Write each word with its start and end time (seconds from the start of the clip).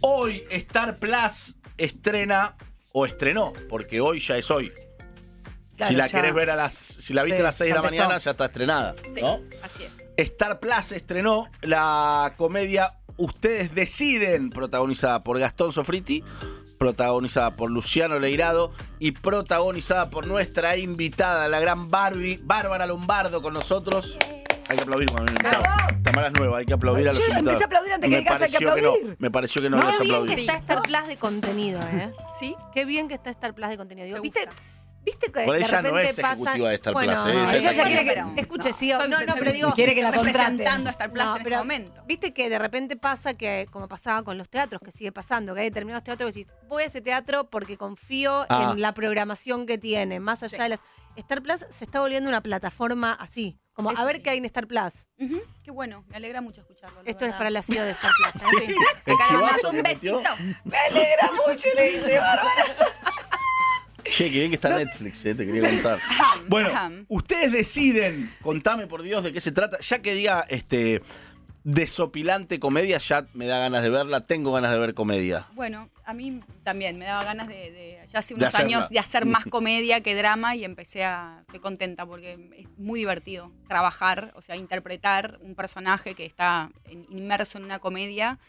Hoy 0.00 0.44
Star 0.50 0.98
Plus 0.98 1.56
estrena, 1.76 2.56
o 2.92 3.06
estrenó, 3.06 3.52
porque 3.68 4.00
hoy 4.00 4.20
ya 4.20 4.36
es 4.36 4.50
hoy. 4.50 4.72
Claro, 5.76 5.90
si 5.90 5.94
la 5.96 6.06
ya- 6.08 6.18
querés 6.20 6.34
ver 6.34 6.50
a 6.50 6.56
las. 6.56 6.74
Si 6.74 7.12
la 7.14 7.22
viste 7.22 7.36
Sí, 7.38 7.42
a 7.42 7.44
las 7.44 7.54
6 7.56 7.68
de 7.70 7.74
la 7.74 7.80
empezó. 7.84 8.02
mañana, 8.02 8.18
ya 8.18 8.30
está 8.32 8.44
estrenada. 8.46 8.94
Sí, 9.14 9.20
¿no? 9.20 9.40
así 9.62 9.84
es. 9.84 9.92
Star 10.16 10.58
Plus 10.60 10.92
estrenó 10.92 11.46
la 11.62 12.34
comedia 12.36 12.94
Ustedes 13.20 13.74
deciden, 13.74 14.50
protagonizada 14.50 15.24
por 15.24 15.40
Gastón 15.40 15.72
Sofriti, 15.72 16.22
protagonizada 16.78 17.56
por 17.56 17.68
Luciano 17.68 18.20
Leirado 18.20 18.72
y 19.00 19.10
protagonizada 19.10 20.08
por 20.08 20.28
nuestra 20.28 20.76
invitada, 20.76 21.48
la 21.48 21.58
gran 21.58 21.88
Barbie, 21.88 22.38
Bárbara 22.44 22.86
Lombardo 22.86 23.42
con 23.42 23.54
nosotros. 23.54 24.16
Hay 24.68 24.76
que 24.76 24.82
aplaudir 24.82 25.10
cuando 25.10 25.32
viene 25.32 25.48
invitado. 25.48 26.02
Tamara 26.02 26.26
es 26.28 26.32
nueva, 26.34 26.58
hay 26.58 26.66
que 26.66 26.72
aplaudir 26.74 27.08
a 27.08 27.12
los 27.12 27.18
Yo 27.18 27.24
invitados. 27.24 27.46
empecé 27.48 27.64
a 27.64 27.66
aplaudir 27.66 27.92
antes 27.94 28.08
que 28.10 28.16
Me 28.16 28.18
digas 28.20 28.42
hay 28.42 28.50
que 28.50 28.58
pareció 28.66 28.66
no, 28.68 28.72
aplaudir. 28.90 29.16
me 29.18 29.30
pareció 29.30 29.62
que 29.62 29.70
no, 29.70 29.76
No, 29.78 29.82
habías 29.82 29.98
Qué 29.98 30.04
bien 30.04 30.14
aplaudido. 30.16 30.34
que 30.36 30.40
está 30.42 30.56
Star 30.58 30.82
Plus 30.82 31.08
de 31.08 31.16
contenido, 31.16 31.80
¿eh? 31.92 32.12
¿Sí? 32.38 32.56
Qué 32.74 32.84
bien 32.84 33.08
que 33.08 33.14
está 33.14 33.30
Star 33.30 33.54
Plus 33.54 33.68
de 33.70 33.76
contenido. 33.78 34.04
Digo, 34.06 34.16
¿Te 34.18 34.22
¿viste, 34.22 34.40
gusta? 34.46 34.62
¿Viste 35.04 35.26
que 35.32 35.44
Por 35.44 35.54
de 35.56 35.60
no 35.60 35.68
repente 35.68 36.08
es 36.10 36.16
pasa... 36.20 36.34
ejecutiva 36.34 36.68
de 36.68 36.74
Star 36.74 36.92
bueno, 36.92 37.22
Plus, 37.22 37.34
¿eh? 37.34 37.56
ella 37.56 37.70
Ella 37.70 37.84
quiere 37.84 38.04
que... 38.04 38.10
pero- 38.12 38.32
Escuche, 38.36 38.68
no, 38.70 38.74
sí, 38.76 38.92
no, 38.92 39.08
no, 39.08 39.34
pero 39.38 39.52
digo... 39.52 39.72
Quiere 39.72 39.94
que 39.94 40.02
la 40.02 40.12
contraten. 40.12 40.86
a 40.86 40.90
Star 40.90 41.10
Plus 41.12 41.24
No, 41.24 41.30
en 41.30 41.36
este 41.38 41.44
pero 41.44 41.58
momento. 41.58 42.02
Viste 42.06 42.34
que 42.34 42.50
de 42.50 42.58
repente 42.58 42.96
pasa 42.96 43.34
que, 43.34 43.66
como 43.70 43.88
pasaba 43.88 44.22
con 44.22 44.36
los 44.36 44.48
teatros, 44.50 44.82
que 44.84 44.92
sigue 44.92 45.10
pasando, 45.12 45.54
que 45.54 45.60
hay 45.60 45.70
determinados 45.70 46.04
teatros 46.04 46.32
que 46.34 46.40
decís, 46.40 46.52
voy 46.68 46.82
a 46.82 46.86
ese 46.86 47.00
teatro 47.00 47.48
porque 47.48 47.76
confío 47.78 48.44
Ah. 48.50 48.72
en 48.74 48.82
la 48.82 48.92
programación 48.92 49.64
que 49.66 49.78
tiene, 49.78 50.20
más 50.20 50.42
allá 50.42 50.56
Sí. 50.56 50.62
de 50.62 50.68
las... 50.70 50.80
Star 51.16 51.42
Plus 51.42 51.64
se 51.70 51.84
está 51.84 51.98
volviendo 52.00 52.28
una 52.28 52.40
plataforma 52.42 53.12
así, 53.12 53.58
como 53.72 53.90
Eso 53.90 54.00
a 54.00 54.04
ver 54.04 54.16
sí. 54.16 54.22
qué 54.22 54.30
hay 54.30 54.38
en 54.38 54.44
Star 54.44 54.68
Plus. 54.68 55.08
Qué 55.64 55.70
bueno, 55.72 56.04
me 56.06 56.16
alegra 56.16 56.40
mucho 56.40 56.60
escucharlo. 56.60 57.00
Esto 57.06 57.24
es 57.24 57.32
para 57.34 57.50
la 57.50 57.60
CEO 57.62 57.84
de 57.84 57.90
Star 57.90 58.10
Plus. 58.32 58.42
¿eh? 58.42 58.66
Sí. 58.68 58.74
Que 59.06 59.66
un 59.76 59.82
besito. 59.82 60.22
Me 60.64 60.78
alegra 60.78 61.30
mucho, 61.32 61.68
le 61.74 61.90
dice 61.98 62.18
Bárbara. 62.20 62.64
Che, 64.18 64.24
qué 64.32 64.38
bien 64.40 64.50
que 64.50 64.56
está 64.56 64.70
Netflix, 64.76 65.24
eh, 65.26 65.34
te 65.36 65.46
quería 65.46 65.62
contar. 65.70 65.96
Bueno, 66.48 66.70
ustedes 67.06 67.52
deciden, 67.52 68.32
contame 68.42 68.88
por 68.88 69.02
Dios 69.02 69.22
de 69.22 69.32
qué 69.32 69.40
se 69.40 69.52
trata. 69.52 69.78
Ya 69.78 70.00
que 70.02 70.12
diga 70.12 70.44
este 70.48 71.02
desopilante 71.62 72.58
comedia, 72.58 72.98
ya 72.98 73.26
me 73.34 73.46
da 73.46 73.58
ganas 73.60 73.82
de 73.84 73.90
verla, 73.90 74.26
tengo 74.26 74.50
ganas 74.52 74.72
de 74.72 74.78
ver 74.80 74.94
comedia. 74.94 75.46
Bueno, 75.52 75.88
a 76.04 76.14
mí 76.14 76.40
también 76.64 76.98
me 76.98 77.04
daba 77.04 77.22
ganas 77.22 77.46
de, 77.46 77.70
de- 77.70 77.98
ya 78.10 78.18
hace 78.18 78.34
unos 78.34 78.48
hacerla. 78.48 78.64
años 78.78 78.88
de 78.90 78.98
hacer 78.98 79.24
más 79.24 79.44
comedia 79.50 80.00
que 80.00 80.16
drama 80.16 80.56
y 80.56 80.64
empecé 80.64 81.04
a, 81.04 81.38
estoy 81.42 81.60
contenta 81.60 82.04
porque 82.04 82.38
es 82.56 82.66
muy 82.76 82.98
divertido 83.00 83.52
trabajar, 83.68 84.32
o 84.34 84.42
sea, 84.42 84.56
interpretar 84.56 85.38
un 85.42 85.54
personaje 85.54 86.14
que 86.14 86.24
está 86.26 86.70
en- 86.86 87.06
inmerso 87.10 87.58
en 87.58 87.64
una 87.64 87.78
comedia. 87.78 88.40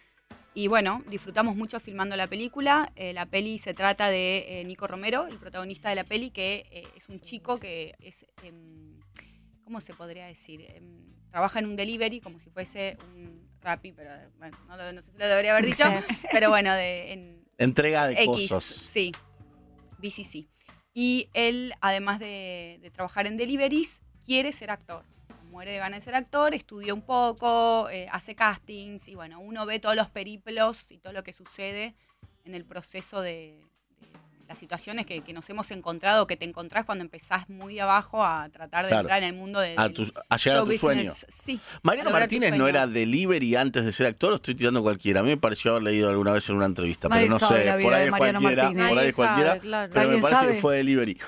Y 0.59 0.67
bueno, 0.67 1.01
disfrutamos 1.09 1.55
mucho 1.55 1.79
filmando 1.79 2.17
la 2.17 2.27
película. 2.27 2.91
Eh, 2.97 3.13
la 3.13 3.25
peli 3.25 3.59
se 3.59 3.73
trata 3.73 4.09
de 4.09 4.59
eh, 4.59 4.65
Nico 4.65 4.87
Romero, 4.87 5.25
el 5.25 5.37
protagonista 5.37 5.87
de 5.87 5.95
la 5.95 6.03
peli, 6.03 6.31
que 6.31 6.65
eh, 6.69 6.83
es 6.97 7.07
un 7.07 7.21
chico 7.21 7.61
que 7.61 7.95
es, 8.01 8.25
em, 8.43 8.99
¿cómo 9.63 9.79
se 9.79 9.93
podría 9.93 10.25
decir? 10.25 10.65
Em, 10.75 11.15
trabaja 11.31 11.59
en 11.59 11.65
un 11.65 11.77
delivery 11.77 12.19
como 12.19 12.41
si 12.41 12.49
fuese 12.49 12.97
un 13.15 13.47
Rappi, 13.61 13.93
pero 13.93 14.09
bueno, 14.37 14.57
no, 14.67 14.75
lo- 14.75 14.91
no 14.91 15.01
sé 15.01 15.13
si 15.13 15.17
lo 15.17 15.27
debería 15.29 15.53
haber 15.53 15.65
dicho, 15.65 15.85
pero 16.29 16.49
bueno, 16.49 16.73
de, 16.75 17.13
en, 17.13 17.45
Entrega 17.57 18.07
de 18.07 18.21
X, 18.21 18.49
cosas. 18.49 18.63
sí, 18.65 19.13
BCC. 19.99 20.45
Y 20.93 21.29
él, 21.33 21.73
además 21.79 22.19
de, 22.19 22.79
de 22.81 22.91
trabajar 22.91 23.27
en 23.27 23.37
deliveries, 23.37 24.01
quiere 24.25 24.51
ser 24.51 24.71
actor. 24.71 25.05
Muere 25.49 25.71
de 25.71 25.77
ganas 25.79 25.99
de 26.01 26.05
ser 26.05 26.15
actor, 26.15 26.53
estudia 26.53 26.93
un 26.93 27.01
poco, 27.01 27.89
eh, 27.89 28.07
hace 28.11 28.35
castings 28.35 29.07
y 29.07 29.15
bueno, 29.15 29.39
uno 29.39 29.65
ve 29.65 29.79
todos 29.79 29.95
los 29.95 30.07
periplos 30.09 30.91
y 30.91 30.97
todo 30.99 31.11
lo 31.11 31.23
que 31.23 31.33
sucede 31.33 31.95
en 32.45 32.53
el 32.53 32.65
proceso 32.65 33.21
de, 33.21 33.59
de 33.99 34.07
las 34.47 34.59
situaciones 34.59 35.07
que, 35.07 35.21
que 35.21 35.33
nos 35.33 35.49
hemos 35.49 35.71
encontrado, 35.71 36.27
que 36.27 36.37
te 36.37 36.45
encontrás 36.45 36.85
cuando 36.85 37.03
empezás 37.03 37.49
muy 37.49 37.73
de 37.75 37.81
abajo 37.81 38.23
a 38.23 38.47
tratar 38.49 38.85
de 38.85 38.89
Claro. 38.89 39.01
entrar 39.01 39.23
en 39.23 39.29
el 39.29 39.35
mundo 39.35 39.59
de, 39.59 39.73
A, 39.75 39.83
del 39.85 39.93
tu- 39.93 40.03
a 40.03 40.05
llegar 40.07 40.29
a 40.29 40.37
show 40.37 40.65
tu 40.67 40.77
sueño. 40.77 41.11
business. 41.11 41.25
Sí. 41.33 41.59
Mariano 41.81 42.11
Martínez 42.11 42.51
no 42.51 42.57
sueño. 42.57 42.67
era 42.67 42.85
delivery 42.87 43.55
antes 43.55 43.83
de 43.85 43.91
ser 43.91 44.05
actor, 44.05 44.31
o 44.31 44.35
estoy 44.35 44.53
tirando 44.53 44.83
cualquiera. 44.83 45.21
A 45.21 45.23
mí 45.23 45.29
me 45.29 45.37
pareció 45.37 45.71
haber 45.71 45.83
leído 45.83 46.11
alguna 46.11 46.31
vez 46.31 46.47
en 46.49 46.57
una 46.57 46.65
entrevista, 46.67 47.09
Nadie 47.09 47.23
pero 47.27 47.39
no 47.39 47.39
sé, 47.39 47.45
por 47.81 47.93
ahí 47.93 48.05
es 48.05 48.11
cualquiera, 48.11 48.39
Martínez. 48.63 48.89
por 48.89 48.97
ahí 48.99 49.07
es 49.07 49.15
cualquiera, 49.15 49.53
pero 49.59 49.89
me 49.93 49.99
¿Alguien 49.99 50.21
parece 50.21 50.41
sabe? 50.41 50.53
que 50.55 50.61
fue 50.61 50.77
delivery. 50.77 51.19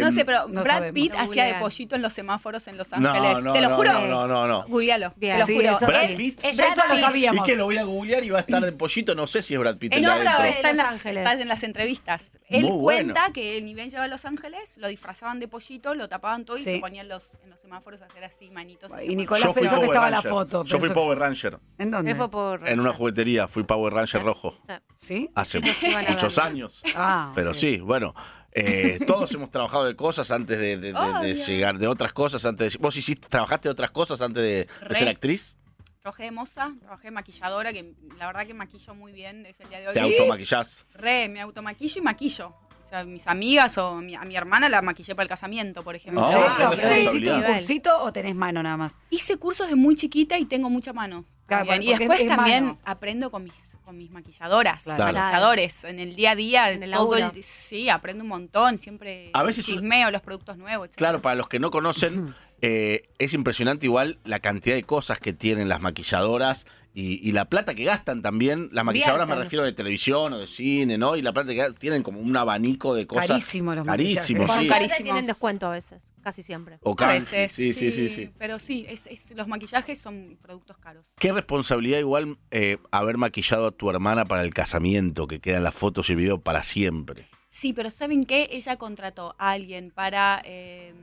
No 0.00 0.08
Em, 0.08 0.12
sé, 0.14 0.24
pero 0.24 0.48
no 0.48 0.62
Brad 0.62 0.74
sabemos. 0.78 0.94
Pitt 0.94 1.12
hacía 1.12 1.24
de 1.44 1.50
googlean. 1.52 1.60
pollito 1.60 1.96
en 1.96 2.02
los 2.02 2.12
semáforos 2.12 2.68
en 2.68 2.76
Los 2.76 2.92
Ángeles. 2.92 3.42
no, 3.42 3.52
te 3.52 3.60
lo 3.60 3.68
no, 3.70 3.76
juro. 3.76 3.92
no, 3.92 4.06
no, 4.06 4.26
no, 4.26 4.46
no. 4.46 4.62
Googlealo. 4.68 5.12
Bien. 5.16 5.34
Te 5.34 5.40
lo 5.40 5.46
Sí, 5.46 5.56
juro. 5.56 5.70
eso 5.70 5.86
Brad 5.86 6.06
sí. 6.08 6.14
Pitt. 6.16 6.44
Eso 6.44 6.62
lo 6.62 6.94
Pitt. 6.94 7.00
Sabíamos. 7.00 7.46
que 7.46 7.56
lo 7.56 7.64
voy 7.64 7.78
a 7.78 7.84
googlear 7.84 8.24
y 8.24 8.30
va 8.30 8.38
a 8.38 8.40
estar 8.42 8.62
de 8.62 8.72
pollito, 8.72 9.14
no 9.14 9.26
sé 9.26 9.42
si 9.42 9.54
es 9.54 9.60
Brad 9.60 9.76
Pitt. 9.78 9.92
Él 9.92 9.98
el 9.98 10.02
de 10.04 10.08
no, 10.08 10.14
adentro. 10.14 10.44
está 10.44 10.70
en, 10.70 10.76
Los 10.76 10.84
las, 10.84 10.92
Ángeles. 10.94 11.18
está 11.26 11.42
en 11.42 11.48
las 11.48 11.62
entrevistas. 11.62 12.30
Él 12.48 12.62
Muy 12.64 12.80
cuenta 12.82 13.30
que 13.32 13.60
ni 13.62 13.74
bien 13.74 13.88
llegaba 13.88 14.04
a 14.04 14.08
Los 14.08 14.24
Ángeles, 14.24 14.76
lo 14.78 14.88
disfrazaban 14.88 15.40
de 15.40 15.48
pollito, 15.48 15.94
lo 15.94 16.08
tapaban 16.08 16.44
todo 16.44 16.56
y 16.56 16.60
Sí. 16.60 16.74
se 16.74 16.78
ponían 16.80 17.08
los, 17.08 17.30
en 17.44 17.50
los 17.50 17.60
semáforos 17.60 18.02
a 18.02 18.06
hacer 18.06 18.24
así 18.24 18.50
manitos. 18.50 18.92
Y 19.02 19.16
Nicolás 19.16 19.44
Yo 19.44 19.52
fui 19.54 19.62
pensó 19.62 19.76
que 19.76 19.86
Power 19.86 19.90
estaba 19.96 20.10
la 20.10 20.16
Ranger. 20.16 20.30
foto. 20.30 20.64
Yo 20.64 20.78
fui 20.78 20.88
pensó- 20.88 20.94
Power 20.94 21.18
Ranger. 21.18 21.58
¿En 21.78 21.90
dónde? 21.90 22.10
Él 22.10 22.16
fue 22.16 22.30
por... 22.30 22.68
En 22.68 22.80
una 22.80 22.92
juguetería, 22.92 23.48
fui 23.48 23.62
Power 23.64 23.92
Ranger 23.92 24.22
rojo. 24.22 24.56
¿Sí? 24.98 25.30
Hace 25.34 25.58
iban 25.82 26.06
a 26.06 26.10
muchos 26.10 26.34
verlo. 26.36 26.50
años. 26.50 26.82
Ah, 26.96 27.32
Pero 27.34 27.50
ok. 27.50 27.56
sí, 27.56 27.78
bueno. 27.78 28.14
Eh, 28.52 28.98
todos 29.06 29.32
hemos 29.34 29.50
trabajado 29.50 29.84
de 29.84 29.94
cosas 29.96 30.30
antes 30.30 30.58
de, 30.58 30.76
de- 30.76 30.92
de- 30.92 30.92
de 30.92 30.98
Obvio. 30.98 31.46
llegar, 31.46 31.78
de 31.78 31.86
otras 31.86 32.12
cosas 32.12 32.44
antes 32.44 32.72
de... 32.74 32.78
¿Vos 32.80 32.96
hiciste, 32.96 33.28
trabajaste 33.28 33.68
de 33.68 33.72
otras 33.72 33.90
cosas 33.90 34.20
antes 34.22 34.42
de, 34.42 34.94
ser 34.94 35.08
actriz? 35.08 35.56
Trabajé 36.00 36.24
de 36.24 36.30
moza, 36.30 36.72
trabajé 36.80 37.08
de 37.08 37.10
maquilladora, 37.10 37.72
que 37.72 37.94
la 38.18 38.26
verdad 38.26 38.46
que 38.46 38.54
maquillo 38.54 38.94
muy 38.94 39.12
bien, 39.12 39.44
es 39.46 39.60
el 39.60 39.68
día 39.68 39.80
de 39.80 39.88
hoy. 39.88 39.94
¿Te 39.94 40.00
Sí. 40.00 40.16
automaquillás? 40.16 40.86
Re, 40.94 41.28
me 41.28 41.40
automaquillo 41.40 41.98
y 42.00 42.02
maquillo. 42.02 42.54
O 42.86 42.88
sea, 42.88 43.04
mis 43.04 43.26
amigas 43.26 43.76
o 43.76 43.96
mi- 43.96 44.14
a 44.14 44.24
mi 44.24 44.34
hermana 44.34 44.70
la 44.70 44.80
maquillé 44.80 45.14
para 45.14 45.24
el 45.24 45.28
casamiento, 45.28 45.84
por 45.84 45.94
ejemplo. 45.94 46.24
Ah, 46.24 46.28
¿En 46.28 46.32
serio? 46.32 46.48
qué 46.48 46.56
¿Pero 46.56 46.70
responsabilidad. 46.70 47.12
hiciste 47.12 47.32
un 47.34 47.42
cursito 47.54 48.02
o 48.02 48.12
tenés 48.12 48.34
mano 48.34 48.62
nada 48.62 48.78
más? 48.78 48.94
Hice 49.10 49.36
cursos 49.36 49.68
de 49.68 49.74
muy 49.74 49.94
chiquita 49.94 50.38
y 50.38 50.46
tengo 50.46 50.70
mucha 50.70 50.94
mano. 50.94 51.26
Claro, 51.46 51.74
y 51.82 51.88
después 51.94 52.20
es 52.20 52.26
también 52.26 52.64
mano. 52.66 52.78
aprendo 52.84 53.30
con 53.30 53.44
mis, 53.44 53.52
con 53.88 53.96
mis 53.96 54.10
maquilladoras, 54.10 54.82
Claro. 54.84 55.14
maquilladores. 55.14 55.82
En 55.84 55.98
el 55.98 56.14
día 56.14 56.32
a 56.32 56.34
día, 56.34 56.70
En 56.70 56.82
el 56.82 56.90
todo 56.90 57.16
el- 57.16 57.42
sí, 57.42 57.88
aprendo 57.88 58.22
un 58.22 58.28
montón. 58.28 58.76
Siempre 58.76 59.30
A 59.32 59.42
veces- 59.42 59.64
chismeo 59.64 60.10
los 60.10 60.20
productos 60.20 60.58
nuevos. 60.58 60.90
Claro, 60.94 61.22
para 61.22 61.36
los 61.36 61.48
que 61.48 61.58
no 61.58 61.70
conocen, 61.70 62.34
eh, 62.60 63.02
es 63.18 63.34
impresionante 63.34 63.86
igual 63.86 64.18
la 64.24 64.40
cantidad 64.40 64.74
de 64.76 64.82
cosas 64.82 65.18
que 65.20 65.32
tienen 65.32 65.68
las 65.68 65.80
maquilladoras 65.80 66.66
y, 66.94 67.20
y 67.28 67.30
la 67.32 67.44
plata 67.44 67.74
que 67.74 67.84
gastan 67.84 68.22
también. 68.22 68.68
Las 68.72 68.84
maquilladoras 68.84 69.28
me 69.28 69.36
refiero 69.36 69.64
de 69.64 69.72
televisión 69.72 70.32
o 70.32 70.38
de 70.38 70.48
cine, 70.48 70.98
¿no? 70.98 71.14
Y 71.14 71.22
la 71.22 71.32
plata 71.32 71.50
que 71.50 71.56
gastan, 71.56 71.76
tienen 71.76 72.02
como 72.02 72.18
un 72.18 72.36
abanico 72.36 72.94
de 72.94 73.06
cosas. 73.06 73.28
Carísimo 73.28 73.74
los 73.74 73.86
Carísimo, 73.86 74.40
maquillajes. 74.46 74.62
sí. 74.64 74.68
Carísimos. 74.68 75.04
tienen 75.04 75.26
descuento 75.26 75.66
a 75.66 75.70
veces, 75.70 76.12
casi 76.22 76.42
siempre. 76.42 76.78
O 76.82 76.96
A 76.98 77.06
veces, 77.12 77.52
sí, 77.52 77.72
sí, 77.72 77.92
sí, 77.92 78.08
sí. 78.08 78.30
Pero 78.38 78.58
sí, 78.58 78.84
es, 78.88 79.06
es- 79.06 79.30
los 79.36 79.46
maquillajes 79.46 80.00
son 80.00 80.38
productos 80.42 80.78
caros. 80.78 81.06
Qué 81.20 81.30
responsabilidad 81.32 81.98
igual 82.00 82.38
eh, 82.50 82.78
haber 82.90 83.16
maquillado 83.18 83.66
a 83.68 83.70
tu 83.70 83.88
hermana 83.90 84.24
para 84.24 84.42
el 84.42 84.52
casamiento, 84.52 85.28
que 85.28 85.38
quedan 85.40 85.62
las 85.62 85.74
fotos 85.74 86.08
y 86.08 86.12
el 86.14 86.18
video 86.18 86.40
para 86.40 86.64
siempre. 86.64 87.28
Sí, 87.48 87.72
pero 87.72 87.90
¿saben 87.92 88.24
qué? 88.24 88.48
Ella 88.50 88.76
contrató 88.76 89.36
a 89.38 89.50
alguien 89.52 89.90
para 89.92 90.42
eh, 90.44 90.94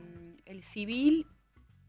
el 0.44 0.62
civil. 0.62 1.26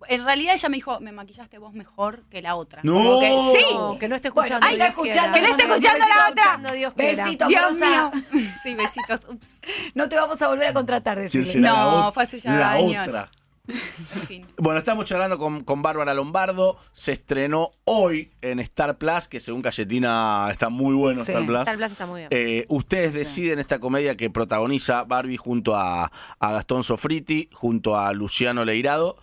En 0.09 0.23
realidad 0.25 0.53
ella 0.53 0.69
me 0.69 0.75
dijo, 0.77 0.99
me 0.99 1.11
maquillaste 1.11 1.57
vos 1.57 1.73
mejor 1.73 2.23
que 2.29 2.41
la 2.41 2.55
otra. 2.55 2.81
No. 2.83 2.93
Como 2.93 3.19
que, 3.19 3.27
sí. 3.59 3.65
No, 3.73 3.97
que 3.99 4.07
no 4.07 4.15
esté 4.15 4.29
Bueno, 4.29 4.55
escuchando. 4.57 4.67
ahí 4.67 4.73
está 4.73 4.85
Dios 4.85 5.07
escuchando, 5.07 5.33
que 5.35 5.41
no 5.41 5.47
esté 5.47 5.63
escuchando 5.63 5.99
la 5.99 6.29
otra. 6.29 6.43
escuchando, 6.43 6.71
Dios 6.73 6.93
quiera. 6.93 7.23
Besitos, 7.25 7.47
Dios 7.47 7.61
Rosa. 7.61 8.11
mío. 8.11 8.11
Sí, 8.63 8.75
besitos. 8.75 9.19
Ups. 9.29 9.59
No 9.95 10.07
te 10.09 10.15
vamos 10.15 10.41
a 10.41 10.47
volver 10.47 10.67
a 10.67 10.73
contratar, 10.73 11.17
¿Quién 11.29 11.43
decirle. 11.43 11.67
No, 11.67 12.11
fue 12.11 12.23
hace 12.23 12.39
ya 12.39 12.53
la 12.55 12.71
años. 12.73 13.07
otra. 13.07 13.31
En 13.67 14.21
fin. 14.27 14.47
Bueno, 14.57 14.79
estamos 14.79 15.03
charlando 15.05 15.37
con, 15.37 15.63
con 15.63 15.81
Bárbara 15.81 16.13
Lombardo. 16.13 16.77
Se 16.93 17.11
estrenó 17.11 17.71
hoy 17.83 18.31
en 18.41 18.59
Star 18.59 18.97
Plus, 18.97 19.27
que 19.27 19.39
según 19.39 19.61
Cayetina 19.61 20.47
está 20.51 20.69
muy 20.69 20.95
bueno 20.95 21.23
Sí, 21.25 21.31
Star 21.31 21.45
Plus. 21.45 21.59
Star 21.59 21.75
Plus 21.75 21.91
está 21.91 22.05
muy 22.05 22.21
bien. 22.21 22.27
Eh, 22.31 22.65
ustedes 22.69 23.13
deciden 23.13 23.59
esta 23.59 23.79
comedia 23.79 24.15
que 24.15 24.29
protagoniza 24.29 25.03
Barbie 25.03 25.37
junto 25.37 25.75
a, 25.75 26.11
a 26.39 26.51
Gastón 26.53 26.83
Sofriti, 26.83 27.49
junto 27.51 27.97
a 27.97 28.13
Luciano 28.13 28.63
Leirado. 28.63 29.17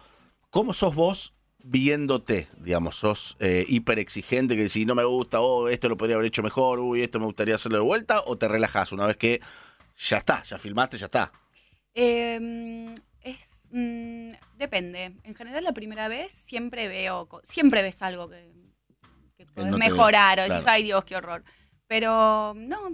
¿Cómo 0.55 0.73
sos 0.73 0.95
vos 0.95 1.35
viéndote? 1.65 2.47
Digamos, 2.59 2.95
sos 2.95 3.37
eh, 3.41 3.65
hiper 3.67 3.99
exigente, 3.99 4.57
que 4.57 4.69
si 4.69 4.87
no 4.87 4.95
me 4.95 5.03
gusta, 5.03 5.41
oh, 5.41 5.69
esto 5.69 5.89
lo 5.89 5.97
podría 5.97 6.15
haber 6.15 6.29
hecho 6.29 6.45
mejor, 6.45 6.79
uy, 6.79 7.03
esto 7.03 7.19
me 7.19 7.27
gustaría 7.27 7.57
hacerlo 7.57 7.79
de 7.79 7.85
vuelta, 7.85 8.23
o 8.25 8.39
te 8.39 8.47
relajas 8.47 8.93
una 8.93 9.05
vez 9.05 9.17
que 9.17 9.41
ya 9.97 10.19
está, 10.19 10.45
ya 10.45 10.57
filmaste, 10.61 10.97
ya 10.97 11.07
está. 11.07 11.33
Eh, 11.93 12.95
es 13.23 13.63
mm, 13.73 14.31
depende. 14.57 15.17
En 15.25 15.35
general 15.35 15.65
la 15.65 15.73
primera 15.73 16.07
vez 16.07 16.31
siempre 16.31 16.87
veo, 16.87 17.29
siempre 17.43 17.83
ves 17.83 18.01
algo 18.03 18.31
que, 18.31 18.49
que 19.37 19.47
podés 19.47 19.73
no 19.73 19.77
mejorar 19.77 20.39
o 20.39 20.43
decís, 20.43 20.59
claro. 20.59 20.71
ay 20.71 20.85
Dios, 20.85 21.05
qué 21.05 21.17
horror. 21.17 21.43
Pero 21.89 22.55
no, 22.57 22.93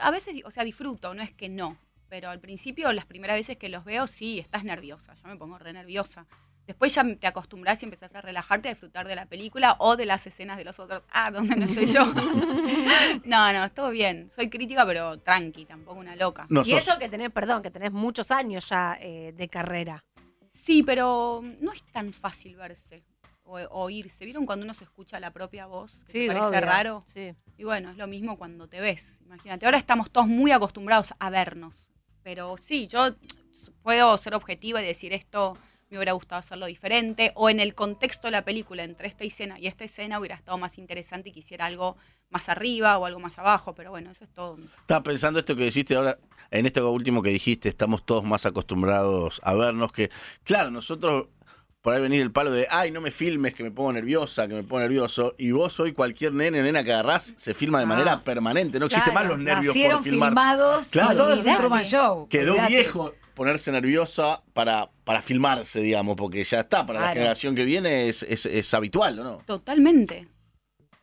a 0.00 0.10
veces, 0.10 0.42
o 0.44 0.50
sea, 0.50 0.64
disfruto, 0.64 1.14
no 1.14 1.22
es 1.22 1.32
que 1.32 1.48
no. 1.48 1.78
Pero 2.08 2.30
al 2.30 2.40
principio, 2.40 2.92
las 2.92 3.06
primeras 3.06 3.36
veces 3.36 3.56
que 3.58 3.68
los 3.68 3.84
veo, 3.84 4.08
sí, 4.08 4.40
estás 4.40 4.64
nerviosa. 4.64 5.14
Yo 5.14 5.28
me 5.28 5.36
pongo 5.36 5.56
re 5.56 5.72
nerviosa. 5.72 6.26
Después 6.66 6.94
ya 6.94 7.04
te 7.16 7.26
acostumbras 7.28 7.80
y 7.82 7.84
empezás 7.84 8.12
a 8.14 8.20
relajarte, 8.20 8.68
a 8.68 8.72
disfrutar 8.72 9.06
de 9.06 9.14
la 9.14 9.26
película 9.26 9.76
o 9.78 9.96
de 9.96 10.04
las 10.04 10.26
escenas 10.26 10.56
de 10.58 10.64
los 10.64 10.78
otros. 10.80 11.04
Ah, 11.12 11.30
¿dónde 11.30 11.54
no 11.56 11.64
estoy 11.64 11.86
yo? 11.86 12.02
no, 13.24 13.52
no, 13.52 13.70
todo 13.72 13.90
bien. 13.90 14.30
Soy 14.34 14.48
crítica, 14.50 14.84
pero 14.86 15.18
tranqui, 15.18 15.64
tampoco 15.64 15.98
una 16.00 16.16
loca. 16.16 16.46
No 16.48 16.62
y 16.62 16.64
sos- 16.70 16.82
eso 16.88 16.98
que 16.98 17.08
tenés, 17.08 17.30
perdón, 17.30 17.62
que 17.62 17.70
tenés 17.70 17.92
muchos 17.92 18.30
años 18.30 18.66
ya 18.68 18.98
eh, 19.00 19.32
de 19.36 19.48
carrera. 19.48 20.04
Sí, 20.52 20.82
pero 20.82 21.42
no 21.60 21.72
es 21.72 21.82
tan 21.92 22.12
fácil 22.12 22.56
verse 22.56 23.04
o, 23.44 23.58
o 23.58 23.90
irse. 23.90 24.24
¿Vieron 24.24 24.46
cuando 24.46 24.64
uno 24.64 24.74
se 24.74 24.84
escucha 24.84 25.20
la 25.20 25.30
propia 25.32 25.66
voz? 25.66 25.92
que 26.06 26.12
te 26.12 26.26
parece 26.28 26.46
obvio. 26.46 26.60
raro. 26.60 27.04
Sí. 27.12 27.34
Y 27.58 27.64
bueno, 27.64 27.90
es 27.90 27.96
lo 27.96 28.06
mismo 28.06 28.36
cuando 28.36 28.68
te 28.68 28.80
ves. 28.80 29.20
Imagínate, 29.24 29.66
ahora 29.66 29.78
estamos 29.78 30.10
todos 30.10 30.26
muy 30.26 30.50
acostumbrados 30.50 31.14
a 31.18 31.30
vernos. 31.30 31.90
Pero 32.22 32.56
sí, 32.60 32.88
yo 32.88 33.14
puedo 33.82 34.16
ser 34.18 34.34
objetiva 34.34 34.82
y 34.82 34.84
decir 34.86 35.12
esto 35.12 35.56
me 35.90 35.98
hubiera 35.98 36.12
gustado 36.12 36.38
hacerlo 36.40 36.66
diferente. 36.66 37.32
O 37.34 37.48
en 37.50 37.60
el 37.60 37.74
contexto 37.74 38.26
de 38.28 38.32
la 38.32 38.44
película, 38.44 38.82
entre 38.84 39.08
esta 39.08 39.24
escena 39.24 39.58
y 39.58 39.66
esta 39.66 39.84
escena, 39.84 40.18
hubiera 40.18 40.34
estado 40.34 40.58
más 40.58 40.78
interesante 40.78 41.28
y 41.28 41.32
quisiera 41.32 41.66
algo 41.66 41.96
más 42.30 42.48
arriba 42.48 42.98
o 42.98 43.06
algo 43.06 43.20
más 43.20 43.38
abajo. 43.38 43.74
Pero 43.74 43.90
bueno, 43.90 44.10
eso 44.10 44.24
es 44.24 44.30
todo. 44.30 44.58
Estaba 44.80 45.02
pensando 45.02 45.38
esto 45.38 45.54
que 45.54 45.64
dijiste 45.64 45.94
ahora, 45.94 46.18
en 46.50 46.66
esto 46.66 46.90
último 46.90 47.22
que 47.22 47.30
dijiste, 47.30 47.68
estamos 47.68 48.04
todos 48.04 48.24
más 48.24 48.46
acostumbrados 48.46 49.40
a 49.44 49.54
vernos 49.54 49.92
que, 49.92 50.10
claro, 50.44 50.70
nosotros 50.70 51.26
por 51.82 51.94
ahí 51.94 52.00
venís 52.02 52.18
del 52.18 52.32
palo 52.32 52.50
de, 52.50 52.66
ay, 52.68 52.90
no 52.90 53.00
me 53.00 53.12
filmes, 53.12 53.54
que 53.54 53.62
me 53.62 53.70
pongo 53.70 53.92
nerviosa, 53.92 54.48
que 54.48 54.54
me 54.54 54.64
pongo 54.64 54.80
nervioso, 54.80 55.36
y 55.38 55.52
vos 55.52 55.78
hoy 55.78 55.92
cualquier 55.92 56.32
nene 56.32 56.58
o 56.58 56.62
nena 56.64 56.82
que 56.82 56.92
agarrás 56.92 57.34
se 57.36 57.54
filma 57.54 57.78
de 57.78 57.84
Ah. 57.84 57.86
manera 57.86 58.20
permanente, 58.24 58.80
no 58.80 58.86
existe 58.86 59.12
Claro, 59.12 59.20
más 59.28 59.28
los 59.28 59.38
nervios 59.38 59.66
por 59.72 60.02
filmarse. 60.02 60.10
filmados, 60.34 60.86
Claro. 60.88 61.16
todo 61.16 61.32
es 61.32 61.44
un 61.44 61.82
Show. 61.84 62.28
Quedó 62.28 62.56
viejo 62.66 63.14
ponerse 63.36 63.70
nerviosa 63.70 64.42
para, 64.54 64.90
para 65.04 65.20
filmarse, 65.20 65.80
digamos, 65.80 66.16
porque 66.16 66.42
ya 66.42 66.60
está, 66.60 66.86
para 66.86 67.00
la 67.00 67.12
generación 67.12 67.54
que 67.54 67.66
viene 67.66 68.08
es, 68.08 68.22
es, 68.22 68.46
es 68.46 68.72
habitual, 68.72 69.18
¿o 69.20 69.24
¿no? 69.24 69.36
Totalmente. 69.44 70.26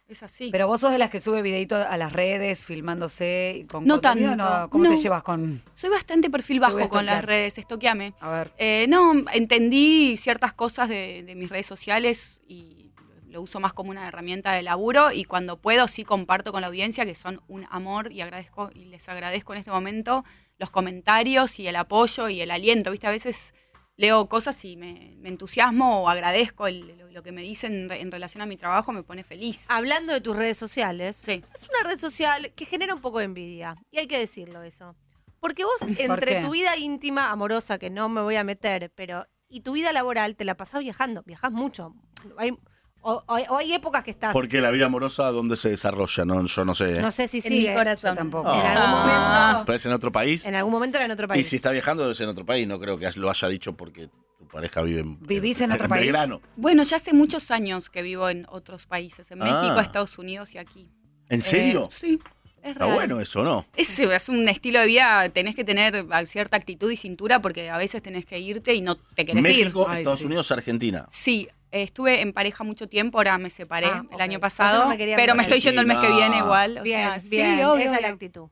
Es 0.08 0.24
así. 0.24 0.50
Pero 0.52 0.68
vos 0.68 0.82
sos 0.82 0.92
de 0.92 0.98
las 0.98 1.12
que 1.12 1.20
sube 1.20 1.44
videito 1.44 1.76
a 1.76 1.96
las 1.96 2.12
redes 2.12 2.66
filmándose 2.66 3.60
y 3.60 3.64
con 3.66 3.86
No 3.86 4.02
contenido, 4.02 4.36
tanto, 4.36 4.60
¿no? 4.62 4.70
¿Cómo 4.72 4.90
te 4.90 4.98
llevas 4.98 5.22
con...? 5.22 5.62
Soy 5.76 5.92
bastante 5.92 6.32
perfil 6.32 6.60
bajo 6.60 6.90
con 6.90 7.06
las 7.06 7.24
redes, 7.24 7.60
estoqueame. 7.60 8.16
A 8.20 8.32
ver. 8.32 8.52
Eh, 8.58 8.88
no, 8.90 9.14
entendí 9.32 10.18
ciertas 10.18 10.54
cosas 10.54 10.90
de, 10.90 11.24
de 11.24 11.36
mis 11.36 11.50
redes 11.50 11.68
sociales 11.68 12.42
y 12.48 12.92
lo 13.28 13.42
uso 13.42 13.60
más 13.60 13.74
como 13.74 13.92
una 13.92 14.08
herramienta 14.08 14.54
de 14.54 14.64
laburo 14.64 15.12
y 15.12 15.24
cuando 15.24 15.58
puedo 15.58 15.88
sí 15.88 16.04
comparto 16.04 16.52
con 16.52 16.62
la 16.62 16.68
audiencia 16.68 17.06
que 17.06 17.16
son 17.16 17.42
un 17.48 17.68
amor 17.70 18.12
y 18.12 18.22
agradezco 18.22 18.72
y 18.74 18.86
les 18.86 19.08
agradezco 19.10 19.54
en 19.54 19.60
este 19.60 19.72
momento 19.72 20.24
los 20.58 20.70
comentarios 20.70 21.60
y 21.60 21.68
el 21.68 21.76
apoyo 21.76 22.30
y 22.30 22.42
el 22.42 22.52
aliento, 22.52 22.92
¿viste? 22.92 23.08
A 23.08 23.12
veces 23.12 23.54
leo 23.96 24.28
cosas 24.28 24.64
y 24.66 24.76
me, 24.76 25.16
me 25.20 25.30
entusiasmo 25.30 26.02
o 26.04 26.10
agradezco 26.10 26.68
el- 26.68 26.98
lo, 26.98 27.08
lo 27.12 27.24
que 27.24 27.32
me 27.32 27.42
dicen 27.42 27.74
en, 27.76 27.90
re- 27.90 28.02
en 28.02 28.12
relación 28.12 28.42
a 28.42 28.46
mi 28.46 28.58
trabajo, 28.58 28.92
me 28.92 29.04
pone 29.04 29.24
feliz. 29.24 29.66
Hablando 29.70 30.14
de 30.14 30.22
tus 30.22 30.36
redes 30.36 30.58
sociales, 30.58 31.22
Sí. 31.24 31.44
es 31.54 31.70
una 31.70 31.90
red 31.90 32.00
social 32.00 32.52
que 32.56 32.66
genera 32.66 32.96
un 32.96 33.02
poco 33.02 33.20
de 33.20 33.26
envidia. 33.26 33.76
Y 33.92 34.00
hay 34.00 34.08
que 34.08 34.18
decirlo 34.18 34.64
eso. 34.64 34.96
Porque 35.40 35.64
vos, 35.66 35.76
entre 36.00 36.36
qué? 36.36 36.42
tu 36.42 36.52
vida 36.52 36.78
íntima, 36.78 37.30
amorosa, 37.30 37.78
que 37.78 37.90
no 37.90 38.08
me 38.10 38.22
voy 38.22 38.36
a 38.38 38.44
meter, 38.44 38.92
pero 38.96 39.28
y 39.50 39.62
tu 39.62 39.74
vida 39.74 39.92
laboral, 39.94 40.36
te 40.36 40.46
la 40.46 40.56
pasás 40.58 40.80
viajando. 40.82 41.22
Viajás 41.24 41.52
mucho. 41.52 41.94
Hay, 42.38 42.58
o, 43.04 43.24
o- 43.28 43.54
o 43.54 43.58
hay 43.58 43.74
épocas 43.74 44.04
que 44.04 44.12
estás. 44.12 44.34
Porque 44.34 44.60
la 44.62 44.72
vida 44.72 44.86
amorosa, 44.88 45.26
¿dónde 45.32 45.56
se 45.58 45.70
desarrolla? 45.70 46.26
No, 46.26 46.46
yo 46.46 46.66
no 46.66 46.74
sé. 46.74 46.98
¿eh? 46.98 47.02
No 47.02 47.12
sé 47.12 47.28
si 47.28 47.38
En 47.38 47.44
sigue. 47.44 47.70
mi 47.70 47.76
corazón. 47.76 48.12
Yo 48.12 48.16
tampoco. 48.16 48.50
Ah. 48.50 48.60
En 48.72 48.78
algún 48.78 48.90
momento. 49.00 49.64
¿Pero 49.66 49.76
es 49.76 49.86
en 49.86 49.92
otro 49.92 50.12
país? 50.12 50.46
En 50.46 50.56
algún 50.56 50.72
momento 50.74 50.98
era 50.98 51.06
en 51.06 51.12
otro 51.12 51.28
país. 51.28 51.46
Y 51.46 51.50
si 51.50 51.56
está 51.58 51.72
viajando, 51.72 52.14
ser 52.16 52.24
en 52.26 52.30
otro 52.32 52.46
país. 52.46 52.68
No 52.68 52.80
creo 52.80 52.98
que 52.98 53.10
lo 53.16 53.30
haya 53.30 53.48
dicho 53.50 53.74
porque 53.74 54.10
tu 54.40 54.48
pareja 54.48 54.82
vive 54.82 55.02
en. 55.02 55.20
¿Vivís 55.20 55.62
en 55.62 55.72
otro 55.72 55.88
país? 55.88 56.02
Belgrano. 56.04 56.42
Bueno, 56.56 56.84
ya 56.84 56.98
hace 56.98 57.14
muchos 57.14 57.52
años 57.52 57.90
que 57.90 58.02
vivo 58.02 58.30
en 58.30 58.46
otros 58.50 58.86
países, 58.86 59.30
en 59.32 59.42
Ah. 59.42 59.46
México, 59.46 59.80
Estados 59.80 60.18
Unidos 60.18 60.54
y 60.56 60.58
aquí. 60.58 60.90
¿En 61.30 61.40
Eh, 61.40 61.44
serio? 61.44 61.88
sí, 61.92 62.20
es 62.62 62.72
Está 62.72 62.86
real. 62.86 62.94
bueno 62.96 63.20
eso, 63.22 63.44
¿no? 63.44 63.66
Es, 63.76 63.98
es 64.00 64.30
un 64.30 64.48
estilo 64.50 64.80
de 64.80 64.88
vida, 64.88 65.28
tenés 65.30 65.56
que 65.56 65.64
tener 65.64 66.06
cierta 66.26 66.58
actitud 66.58 66.92
y 66.92 66.98
cintura 66.98 67.42
porque 67.42 67.70
a 67.70 67.78
veces 67.78 68.02
tenés 68.04 68.26
que 68.26 68.40
irte 68.40 68.74
y 68.74 68.82
no 68.82 68.96
te 68.96 69.26
querés 69.26 69.44
ir. 69.44 69.50
México, 69.66 69.86
Ay, 69.90 70.00
Estados 70.00 70.20
sí. 70.20 70.26
Unidos, 70.26 70.52
Argentina. 70.52 71.06
Sí, 71.10 71.48
eh, 71.50 71.54
estuve 71.81 72.22
en 72.22 72.34
pareja 72.34 72.64
mucho 72.64 72.88
tiempo, 72.88 73.18
ahora 73.18 73.38
me 73.38 73.50
separé 73.50 73.88
Ah, 73.88 74.04
el 74.12 74.22
año 74.22 74.40
pasado, 74.40 74.84
no 74.84 74.90
me 74.90 75.16
pero 75.16 75.34
me 75.36 75.42
estoy 75.44 75.60
yendo 75.60 75.81
el 75.81 75.88
mes 75.88 75.98
que 75.98 76.12
viene 76.12 76.38
igual. 76.38 76.78
o 76.78 76.84
Bien, 76.84 77.02
sea, 77.10 77.20
sí, 77.20 77.30
bien. 77.30 77.66
obvio, 77.66 77.84
Esa 77.86 77.96
es 77.96 78.02
la 78.02 78.08
actitud. 78.10 78.48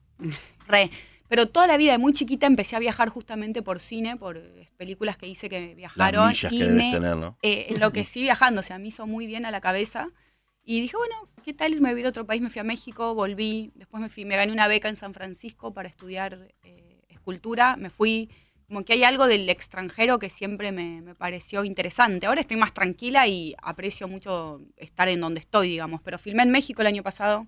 Re. 0.66 0.90
Pero 1.28 1.48
toda 1.48 1.66
la 1.66 1.78
vida, 1.78 1.92
de 1.92 1.98
muy 1.98 2.12
chiquita, 2.12 2.46
empecé 2.46 2.76
a 2.76 2.78
viajar 2.78 3.08
justamente 3.08 3.62
por 3.62 3.80
cine, 3.80 4.16
por 4.18 4.36
eh, 4.36 4.66
películas 4.76 5.16
que 5.16 5.26
hice 5.26 5.48
que 5.48 5.68
Las 5.68 5.76
viajaron. 5.76 6.28
millas 6.28 6.52
y 6.52 6.58
que 6.58 6.64
debes 6.64 6.76
me 6.76 6.92
tener, 6.92 7.16
¿no? 7.16 7.38
eh, 7.40 7.66
enloquecí 7.70 8.20
viajando, 8.20 8.60
o 8.60 8.62
sea, 8.62 8.78
me 8.78 8.88
hizo 8.88 9.06
muy 9.06 9.26
bien 9.26 9.46
a 9.46 9.50
la 9.50 9.60
cabeza. 9.62 10.08
Y 10.64 10.80
dije, 10.82 10.94
bueno, 10.96 11.14
¿qué 11.42 11.54
tal 11.54 11.72
irme 11.72 11.88
a 11.88 11.92
vivir 11.92 12.04
a 12.06 12.10
otro 12.10 12.26
país? 12.26 12.42
Me 12.42 12.50
fui 12.50 12.60
a 12.60 12.64
México, 12.64 13.14
volví, 13.14 13.72
después 13.74 14.00
me 14.02 14.08
fui, 14.10 14.24
me 14.26 14.36
gané 14.36 14.52
una 14.52 14.68
beca 14.68 14.88
en 14.90 14.96
San 14.96 15.14
Francisco 15.14 15.72
para 15.72 15.88
estudiar 15.88 16.48
eh, 16.64 17.00
escultura, 17.08 17.76
me 17.76 17.88
fui, 17.88 18.28
como 18.72 18.86
que 18.86 18.94
hay 18.94 19.04
algo 19.04 19.26
del 19.26 19.50
extranjero 19.50 20.18
que 20.18 20.30
siempre 20.30 20.72
me, 20.72 21.02
me 21.02 21.14
pareció 21.14 21.62
interesante. 21.62 22.24
Ahora 22.24 22.40
estoy 22.40 22.56
más 22.56 22.72
tranquila 22.72 23.26
y 23.26 23.54
aprecio 23.60 24.08
mucho 24.08 24.62
estar 24.78 25.08
en 25.08 25.20
donde 25.20 25.40
estoy, 25.40 25.68
digamos, 25.68 26.00
pero 26.00 26.16
filmé 26.16 26.42
en 26.42 26.50
México 26.50 26.80
el 26.80 26.86
año 26.88 27.02
pasado, 27.02 27.46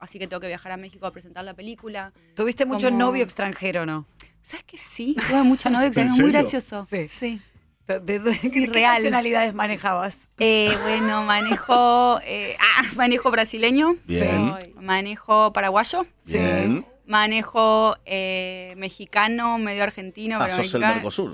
así 0.00 0.18
que 0.18 0.26
tengo 0.26 0.40
que 0.40 0.48
viajar 0.48 0.72
a 0.72 0.76
México 0.76 1.06
a 1.06 1.12
presentar 1.12 1.44
la 1.44 1.54
película. 1.54 2.12
¿Tuviste 2.34 2.64
mucho 2.66 2.90
novio 2.90 3.22
extranjero 3.22 3.86
no? 3.86 4.08
¿Sabes 4.42 4.64
que 4.64 4.76
sí? 4.76 5.14
Tuve 5.28 5.44
mucho 5.44 5.70
novio, 5.70 5.88
que 5.92 6.00
¿En 6.00 6.08
es 6.08 6.18
muy 6.18 6.32
gracioso. 6.32 6.84
Sí. 6.90 7.06
sí. 7.06 7.40
¿De, 7.86 8.00
de- 8.00 8.18
de- 8.18 8.34
Sí, 8.34 8.50
qué 8.50 8.66
real. 8.66 8.94
nacionalidades 8.96 9.54
manejabas? 9.54 10.26
Eh, 10.38 10.76
bueno, 10.82 11.22
manejo, 11.22 12.18
eh, 12.24 12.56
ah, 12.58 12.82
manejo 12.96 13.30
brasileño, 13.30 13.94
Bien. 14.08 14.52
manejo 14.80 15.52
paraguayo, 15.52 16.04
Bien. 16.24 16.84
Manejo 17.06 17.96
eh, 18.04 18.74
mexicano, 18.76 19.58
medio 19.58 19.82
argentino, 19.82 20.38
Ah, 20.40 20.48
pero 20.50 20.64
sos 20.64 20.74
el. 20.74 20.80
Mercosur. 20.80 21.32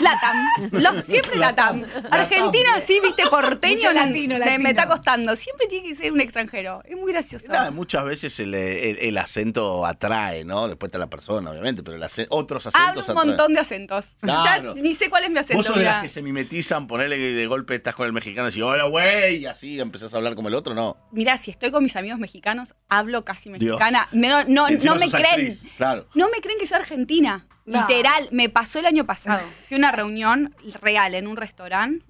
Latam, 0.00 0.36
Los- 0.72 1.04
siempre 1.04 1.36
Latam. 1.36 1.84
Argentina 2.10 2.80
sí, 2.84 3.00
viste, 3.02 3.24
porteño, 3.28 3.76
Mucho 3.76 3.92
la- 3.92 4.06
latino, 4.06 4.34
me- 4.34 4.38
latino. 4.40 4.62
me 4.62 4.70
está 4.70 4.86
costando. 4.86 5.36
Siempre 5.36 5.66
tiene 5.66 5.88
que 5.88 5.94
ser 5.94 6.12
un 6.12 6.20
extranjero. 6.20 6.82
Es 6.84 6.96
muy 6.96 7.12
gracioso. 7.12 7.46
Nada, 7.48 7.70
muchas 7.70 8.04
veces 8.04 8.38
el, 8.40 8.54
el- 8.54 8.98
el 8.98 9.18
acento 9.18 9.84
atrae, 9.86 10.44
¿no? 10.44 10.68
Después 10.68 10.88
está 10.88 10.98
la 10.98 11.08
persona, 11.10 11.50
obviamente, 11.50 11.82
pero 11.82 11.96
el 11.96 12.02
otros 12.30 12.66
Hablo 12.66 12.78
acentos 12.78 13.04
un 13.08 13.10
atraen. 13.18 13.28
montón 13.28 13.54
de 13.54 13.60
acentos. 13.60 14.16
Claro. 14.20 14.74
Ya 14.74 14.82
ni 14.82 14.94
sé 14.94 15.10
cuál 15.10 15.24
es 15.24 15.30
mi 15.30 15.38
acento. 15.38 15.58
Vos 15.58 15.66
sos 15.66 15.76
de 15.76 15.84
las 15.84 16.02
que 16.02 16.08
se 16.08 16.22
mimetizan, 16.22 16.86
ponele 16.86 17.16
que 17.16 17.32
de 17.34 17.46
golpe 17.46 17.74
estás 17.74 17.94
con 17.94 18.06
el 18.06 18.12
mexicano 18.12 18.48
y 18.48 18.50
decís, 18.50 18.62
hola, 18.62 18.84
güey, 18.84 19.36
y 19.36 19.46
así 19.46 19.78
empezás 19.80 20.14
a 20.14 20.16
hablar 20.16 20.34
como 20.34 20.48
el 20.48 20.54
otro, 20.54 20.74
no. 20.74 20.96
Mirá, 21.12 21.36
si 21.36 21.50
estoy 21.50 21.70
con 21.70 21.82
mis 21.82 21.96
amigos 21.96 22.18
mexicanos, 22.18 22.74
hablo 22.88 23.24
casi 23.24 23.50
Dios. 23.50 23.78
mexicana. 23.78 24.08
Me- 24.12 24.28
no 24.28 24.44
no, 24.48 24.68
no 24.70 24.94
me 25.06 25.10
creen. 25.10 25.26
actriz, 25.26 25.72
claro. 25.76 26.06
No 26.14 26.28
me 26.30 26.40
creen 26.40 26.58
que 26.58 26.66
soy 26.66 26.78
argentina. 26.78 27.46
No. 27.66 27.80
Literal, 27.80 28.28
me 28.32 28.48
pasó 28.48 28.78
el 28.80 28.86
año 28.86 29.04
pasado. 29.06 29.46
Fui 29.68 29.76
a 29.76 29.78
una 29.78 29.92
reunión 29.92 30.54
real 30.80 31.14
en 31.14 31.26
un 31.26 31.36
restaurante. 31.36 32.04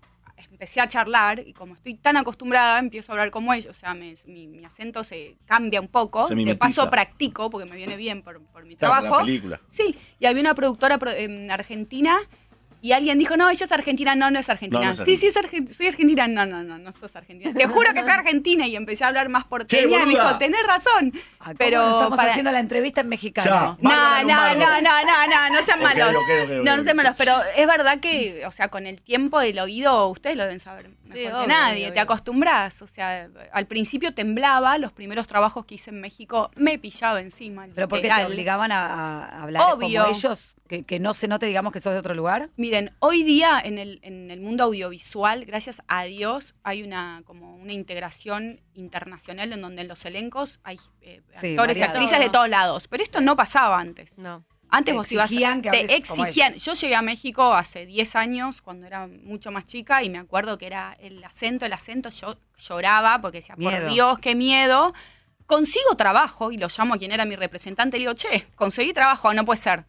Empecé 0.51 0.81
a 0.83 0.89
charlar 0.89 1.41
y 1.47 1.55
como 1.55 1.75
estoy 1.75 1.95
tan 1.95 2.17
acostumbrada, 2.19 2.79
empiezo 2.79 3.13
a 3.13 3.15
hablar 3.15 3.31
como 3.31 3.53
ellos. 3.55 3.75
O 3.75 3.79
sea, 3.79 3.95
me- 3.95 4.15
mi, 4.27 4.47
mi 4.47 4.65
acento 4.65 5.05
se 5.05 5.37
cambia 5.47 5.81
un 5.81 5.89
poco. 5.89 6.27
Se 6.29 6.35
de 6.35 6.55
paso 6.55 6.91
practico 6.91 7.49
porque 7.49 7.69
me 7.69 7.77
viene 7.77 7.97
bien 7.97 8.23
por, 8.23 8.43
por 8.43 8.65
mi 8.67 8.77
Claro, 8.77 9.01
trabajo. 9.01 9.21
la 9.21 9.25
película. 9.25 9.61
Sí, 9.71 9.97
y 10.19 10.27
había 10.27 10.41
una 10.43 10.55
productora 10.55 10.99
pro- 10.99 11.13
en 11.13 11.51
Argentina 11.51 12.19
y 12.83 12.93
alguien 12.93 13.19
dijo, 13.19 13.37
no, 13.37 13.51
ella 13.51 13.65
es 13.65 13.73
argentina, 13.73 14.15
no, 14.15 14.31
no 14.31 14.39
es 14.39 14.49
argentina. 14.49 14.81
No, 14.81 14.95
no 14.95 15.03
es 15.03 15.05
sí, 15.05 15.17
sí, 15.17 15.27
es 15.27 15.77
soy 15.77 15.87
argentina. 15.89 16.27
No, 16.29 16.47
no, 16.47 16.63
no, 16.63 16.79
no 16.79 16.93
sos 16.93 17.15
argentina. 17.17 17.53
Te 17.53 17.67
juro 17.67 17.93
que 17.93 18.01
soy 18.01 18.11
argentina. 18.11 18.67
Y 18.67 18.77
empecé 18.77 19.05
a 19.05 19.09
hablar 19.09 19.29
más 19.29 19.45
porteña 19.45 20.03
y 20.03 20.07
me 20.07 20.11
dijo, 20.11 20.39
tenés 20.39 20.67
razón. 20.67 21.13
Ah, 21.39 21.45
¿cómo 21.47 21.55
pero 21.59 21.79
no 21.83 21.91
estamos 21.97 22.17
para- 22.17 22.31
haciendo 22.31 22.53
la 22.53 22.61
entrevista 22.61 23.01
en 23.03 23.09
mexicano. 23.09 23.77
Ya. 23.81 23.89
no, 23.89 24.23
no, 24.23 24.55
no, 24.55 24.55
no, 24.55 24.81
no, 24.81 25.27
no, 25.29 25.51
no 25.57 25.63
sean 25.65 25.83
malos. 25.83 26.15
no, 26.65 26.77
no 26.77 26.83
sean 26.83 26.97
malos. 26.97 27.15
Pero 27.19 27.35
es 27.57 27.67
verdad 27.67 28.01
que, 28.01 28.45
o 28.47 28.51
sea, 28.51 28.69
con 28.69 28.87
el 28.87 29.01
tiempo 29.03 29.41
del 29.41 29.59
oído, 29.59 30.07
ustedes 30.09 30.37
lo 30.37 30.45
deben 30.45 30.61
saber 30.61 30.89
mejor 30.89 31.01
Sí, 31.13 31.19
que 31.25 31.33
obvio, 31.33 31.47
nadie. 31.49 31.85
obvio, 31.87 31.93
Te 31.95 32.01
acostumbras. 32.01 32.83
O 32.83 32.87
sea, 32.87 33.29
al 33.53 33.67
principio 33.67 34.15
temblaba. 34.15 34.79
Los 34.79 34.93
primeros 34.93 35.27
trabajos 35.27 35.67
que 35.67 35.75
hice 35.75 35.91
en 35.91 36.01
México 36.01 36.51
me 36.57 36.79
pillaba 36.79 37.21
encima. 37.21 37.67
¿Pero 37.75 37.89
por 37.89 38.01
qué 38.01 38.09
te 38.09 38.25
obligaban 38.25 38.73
a, 38.73 39.25
a 39.27 39.43
hablar 39.43 39.63
Obvio. 39.73 40.03
como 40.05 40.15
ellos? 40.17 40.57
Que, 40.71 40.85
que 40.85 41.01
no 41.01 41.15
se 41.15 41.27
note, 41.27 41.47
digamos, 41.47 41.73
que 41.73 41.81
sos 41.81 41.93
de 41.93 41.99
otro 41.99 42.15
lugar. 42.15 42.49
Miren, 42.57 42.93
hoy 43.01 43.25
día 43.25 43.61
en 43.61 43.77
el, 43.77 43.99
en 44.03 44.31
el 44.31 44.39
mundo 44.39 44.63
audiovisual, 44.63 45.45
gracias 45.45 45.83
a 45.89 46.05
Dios, 46.05 46.55
hay 46.63 46.85
una 46.85 47.25
como 47.27 47.57
una 47.57 47.73
integración 47.73 48.61
internacional 48.75 49.53
en 49.53 49.63
donde 49.63 49.83
en 49.83 49.89
los 49.89 50.05
elencos 50.05 50.61
hay 50.63 50.79
eh, 51.01 51.23
Sí, 51.33 51.55
actores 51.55 51.77
y 51.77 51.83
actrices 51.83 52.21
de 52.21 52.31
todos 52.31 52.49
lados. 52.49 52.87
Pero 52.87 53.03
esto 53.03 53.21
no 53.21 53.35
pasaba 53.35 53.81
antes. 53.81 54.17
No. 54.17 54.45
Antes 54.69 54.93
Te 54.93 54.97
vos 54.97 55.11
ibas 55.11 55.25
exigían 55.33 55.61
que 55.61 55.71
te 55.73 55.97
exigían. 55.97 56.55
Yo 56.55 56.75
llegué 56.75 56.95
a 56.95 57.03
México 57.03 57.53
hace 57.53 57.85
10 57.85 58.15
años, 58.15 58.63
cuando 58.63 58.87
era 58.87 59.09
mucho 59.09 59.51
más 59.51 59.67
chica, 59.67 60.05
y 60.05 60.09
me 60.09 60.19
acuerdo 60.19 60.57
que 60.57 60.67
era 60.67 60.97
el 61.01 61.25
acento, 61.25 61.67
el 61.67 61.73
acento, 61.73 62.11
yo 62.11 62.37
lloraba 62.57 63.21
porque 63.21 63.39
decía, 63.39 63.57
Miedo. 63.57 63.73
por 63.83 63.93
Dios, 63.93 64.19
qué 64.21 64.37
miedo. 64.37 64.95
Consigo 65.47 65.97
trabajo, 65.97 66.53
y 66.53 66.59
lo 66.59 66.69
llamo 66.69 66.95
a 66.95 66.99
quien 66.99 67.11
era 67.11 67.25
mi 67.25 67.35
representante, 67.35 67.99
le 67.99 68.03
digo, 68.03 68.13
che, 68.15 68.47
conseguí 68.55 68.93
trabajo, 68.93 69.35
no 69.35 69.45
puede 69.45 69.61
ser. 69.61 69.85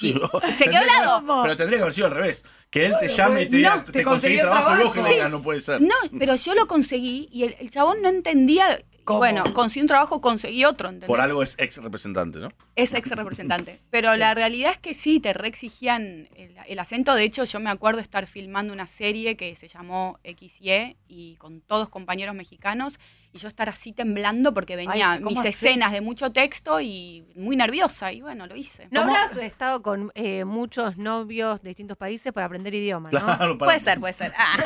Sí, 0.00 0.14
Se 0.54 0.64
quedó 0.64 0.80
helado. 0.82 1.42
Pero 1.42 1.56
tendría 1.56 1.78
que 1.78 1.82
haber 1.82 1.92
sido 1.94 2.06
al 2.06 2.14
revés. 2.14 2.44
Que 2.70 2.86
él 2.86 2.94
te 3.00 3.08
llame 3.08 3.42
y 3.42 3.46
te 3.46 3.50
No, 3.50 3.56
diga, 3.58 3.84
te 3.84 3.92
te 3.92 4.02
conseguí 4.02 4.38
trabajo 4.38 4.74
y 4.80 4.84
vos 4.84 4.92
que 4.94 5.00
trabajo. 5.02 5.28
no 5.28 5.42
puede 5.42 5.60
ser. 5.60 5.80
No, 5.82 5.94
pero 6.18 6.34
yo 6.36 6.54
lo 6.54 6.66
conseguí 6.66 7.28
y 7.30 7.42
el, 7.44 7.56
el 7.60 7.70
chabón 7.70 8.00
no 8.02 8.08
entendía. 8.08 8.80
¿Cómo? 9.04 9.18
Bueno, 9.20 9.42
conseguí 9.54 9.80
un 9.82 9.88
trabajo, 9.88 10.20
conseguí 10.20 10.64
otro, 10.64 10.88
¿entendés? 10.88 11.08
Por 11.08 11.20
algo 11.20 11.42
es 11.42 11.54
ex 11.58 11.78
representante, 11.78 12.38
¿no? 12.38 12.52
Es 12.76 12.94
ex 12.94 13.10
representante. 13.10 13.80
Pero 13.90 14.14
la 14.16 14.34
realidad 14.34 14.72
es 14.72 14.78
que 14.78 14.94
sí, 14.94 15.20
te 15.20 15.32
reexigían 15.32 16.28
el, 16.36 16.54
el 16.66 16.78
acento. 16.78 17.14
De 17.14 17.24
hecho, 17.24 17.44
yo 17.44 17.60
me 17.60 17.70
acuerdo 17.70 18.00
estar 18.00 18.26
filmando 18.26 18.72
una 18.72 18.86
serie 18.86 19.36
que 19.36 19.56
se 19.56 19.68
llamó 19.68 20.18
XY 20.24 20.96
y 21.08 21.36
con 21.36 21.60
todos 21.62 21.88
compañeros 21.88 22.34
mexicanos 22.34 22.98
y 23.32 23.38
yo 23.38 23.48
estar 23.48 23.68
así 23.68 23.92
temblando 23.92 24.52
porque 24.52 24.74
venía 24.76 25.12
Ay, 25.12 25.20
¿cómo 25.20 25.30
mis 25.36 25.44
escenas 25.44 25.92
de 25.92 26.00
mucho 26.00 26.32
texto 26.32 26.80
y 26.80 27.24
muy 27.36 27.54
nerviosa. 27.56 28.12
Y 28.12 28.20
bueno, 28.22 28.46
lo 28.46 28.56
hice. 28.56 28.88
¿No 28.90 29.02
¿Cómo? 29.02 29.14
habrás 29.14 29.36
estado 29.36 29.82
con 29.82 30.10
eh, 30.14 30.44
muchos 30.44 30.96
novios 30.96 31.62
de 31.62 31.68
distintos 31.70 31.96
países 31.96 32.32
para 32.32 32.46
aprender 32.46 32.74
idiomas, 32.74 33.12
no? 33.12 33.20
Claro, 33.20 33.56
para- 33.58 33.68
Puede 33.68 33.80
ser, 33.80 34.00
puede 34.00 34.12
ser. 34.14 34.32
Ah, 34.36 34.56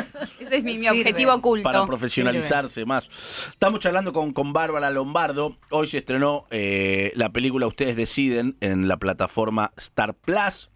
ese 0.41 0.57
es 0.57 0.65
mi, 0.65 0.79
mi 0.79 0.89
objetivo 0.89 1.35
oculto. 1.35 1.65
Para 1.65 1.85
profesionalizarse 1.87 2.85
más. 2.87 3.11
Estamos 3.51 3.81
charlando 3.81 4.13
con, 4.13 4.33
con 4.33 4.53
Bárbara 4.53 4.91
Lombardo. 4.91 5.59
Hoy 5.71 5.87
se 5.89 5.99
estrenó 5.99 6.47
eh, 6.51 7.13
la 7.17 7.31
película 7.31 7.67
Ustedes 7.67 7.97
Deciden 7.97 8.57
en 8.61 8.89
la 8.89 8.97
plataforma 8.97 9.73
Star 9.77 10.15
Plus. 10.15 10.71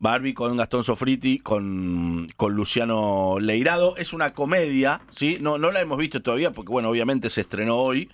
Barbie 0.00 0.34
con 0.34 0.56
Gastón 0.56 0.82
Sofriti, 0.82 1.38
con, 1.38 2.28
con 2.36 2.54
Luciano 2.54 3.36
Leirado. 3.38 3.96
Es 3.98 4.12
una 4.12 4.32
comedia, 4.32 5.02
¿sí? 5.10 5.38
No, 5.40 5.58
no 5.58 5.70
la 5.70 5.80
hemos 5.82 5.98
visto 5.98 6.22
todavía 6.22 6.50
porque, 6.52 6.72
bueno, 6.72 6.88
obviamente 6.88 7.30
se 7.30 7.42
estrenó 7.42 7.76
hoy. 7.76 8.10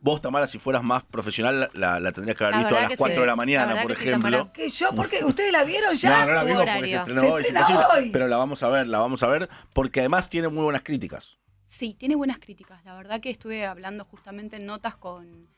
Vos, 0.00 0.22
Tamara, 0.22 0.46
si 0.46 0.58
fueras 0.58 0.82
más 0.82 1.04
profesional, 1.04 1.70
la, 1.74 2.00
la 2.00 2.12
tendrías 2.12 2.36
que 2.38 2.44
haber 2.44 2.56
La 2.56 2.60
visto 2.62 2.76
a 2.76 2.80
las 2.80 2.90
que 2.90 2.96
4 2.96 3.14
sí. 3.14 3.20
de 3.20 3.26
la 3.26 3.32
La 3.32 3.36
mañana, 3.36 3.66
verdad 3.66 3.82
por 3.82 3.94
que 3.96 4.02
ejemplo. 4.02 4.30
Tamara. 4.30 4.52
¿Que 4.52 4.68
yo? 4.68 4.88
porque 4.94 5.24
¿Ustedes 5.24 5.52
la 5.52 5.64
vieron 5.64 5.94
ya? 5.96 6.20
No, 6.20 6.26
no 6.26 6.32
la 6.32 6.44
vimos 6.44 6.64
porque 6.64 6.88
se 6.88 6.96
estrenó 6.96 7.20
Se 7.20 7.30
hoy, 7.32 7.40
estrena 7.42 7.88
hoy. 7.94 8.10
Pero 8.10 8.28
la 8.28 8.36
vamos 8.36 8.62
a 8.62 8.68
ver, 8.68 8.88
la 8.88 8.98
vamos 8.98 9.22
a 9.22 9.26
ver, 9.28 9.48
porque 9.74 10.00
además 10.00 10.30
tiene 10.30 10.48
muy 10.48 10.64
buenas 10.64 10.82
críticas. 10.82 11.38
Sí, 11.66 11.94
tiene 11.98 12.14
buenas 12.14 12.38
críticas. 12.38 12.82
La 12.84 12.94
verdad 12.94 13.20
que 13.20 13.28
estuve 13.30 13.66
hablando 13.66 14.04
justamente 14.04 14.56
en 14.56 14.66
notas 14.66 14.96
con 14.96 15.48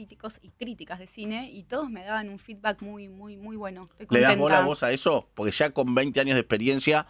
críticos 0.00 0.38
y 0.42 0.50
críticas 0.50 0.98
de 0.98 1.06
cine 1.06 1.48
y 1.50 1.62
todos 1.62 1.88
me 1.88 2.04
daban 2.04 2.28
un 2.28 2.38
feedback 2.38 2.82
muy, 2.82 3.08
muy, 3.08 3.38
muy 3.38 3.56
bueno. 3.56 3.88
¿Le 4.10 4.20
das 4.20 4.36
bola 4.36 4.58
a 4.58 4.66
vos 4.66 4.82
a 4.82 4.92
eso? 4.92 5.26
Porque 5.34 5.50
ya 5.52 5.70
con 5.70 5.94
20 5.94 6.20
años 6.20 6.34
de 6.34 6.40
experiencia, 6.40 7.06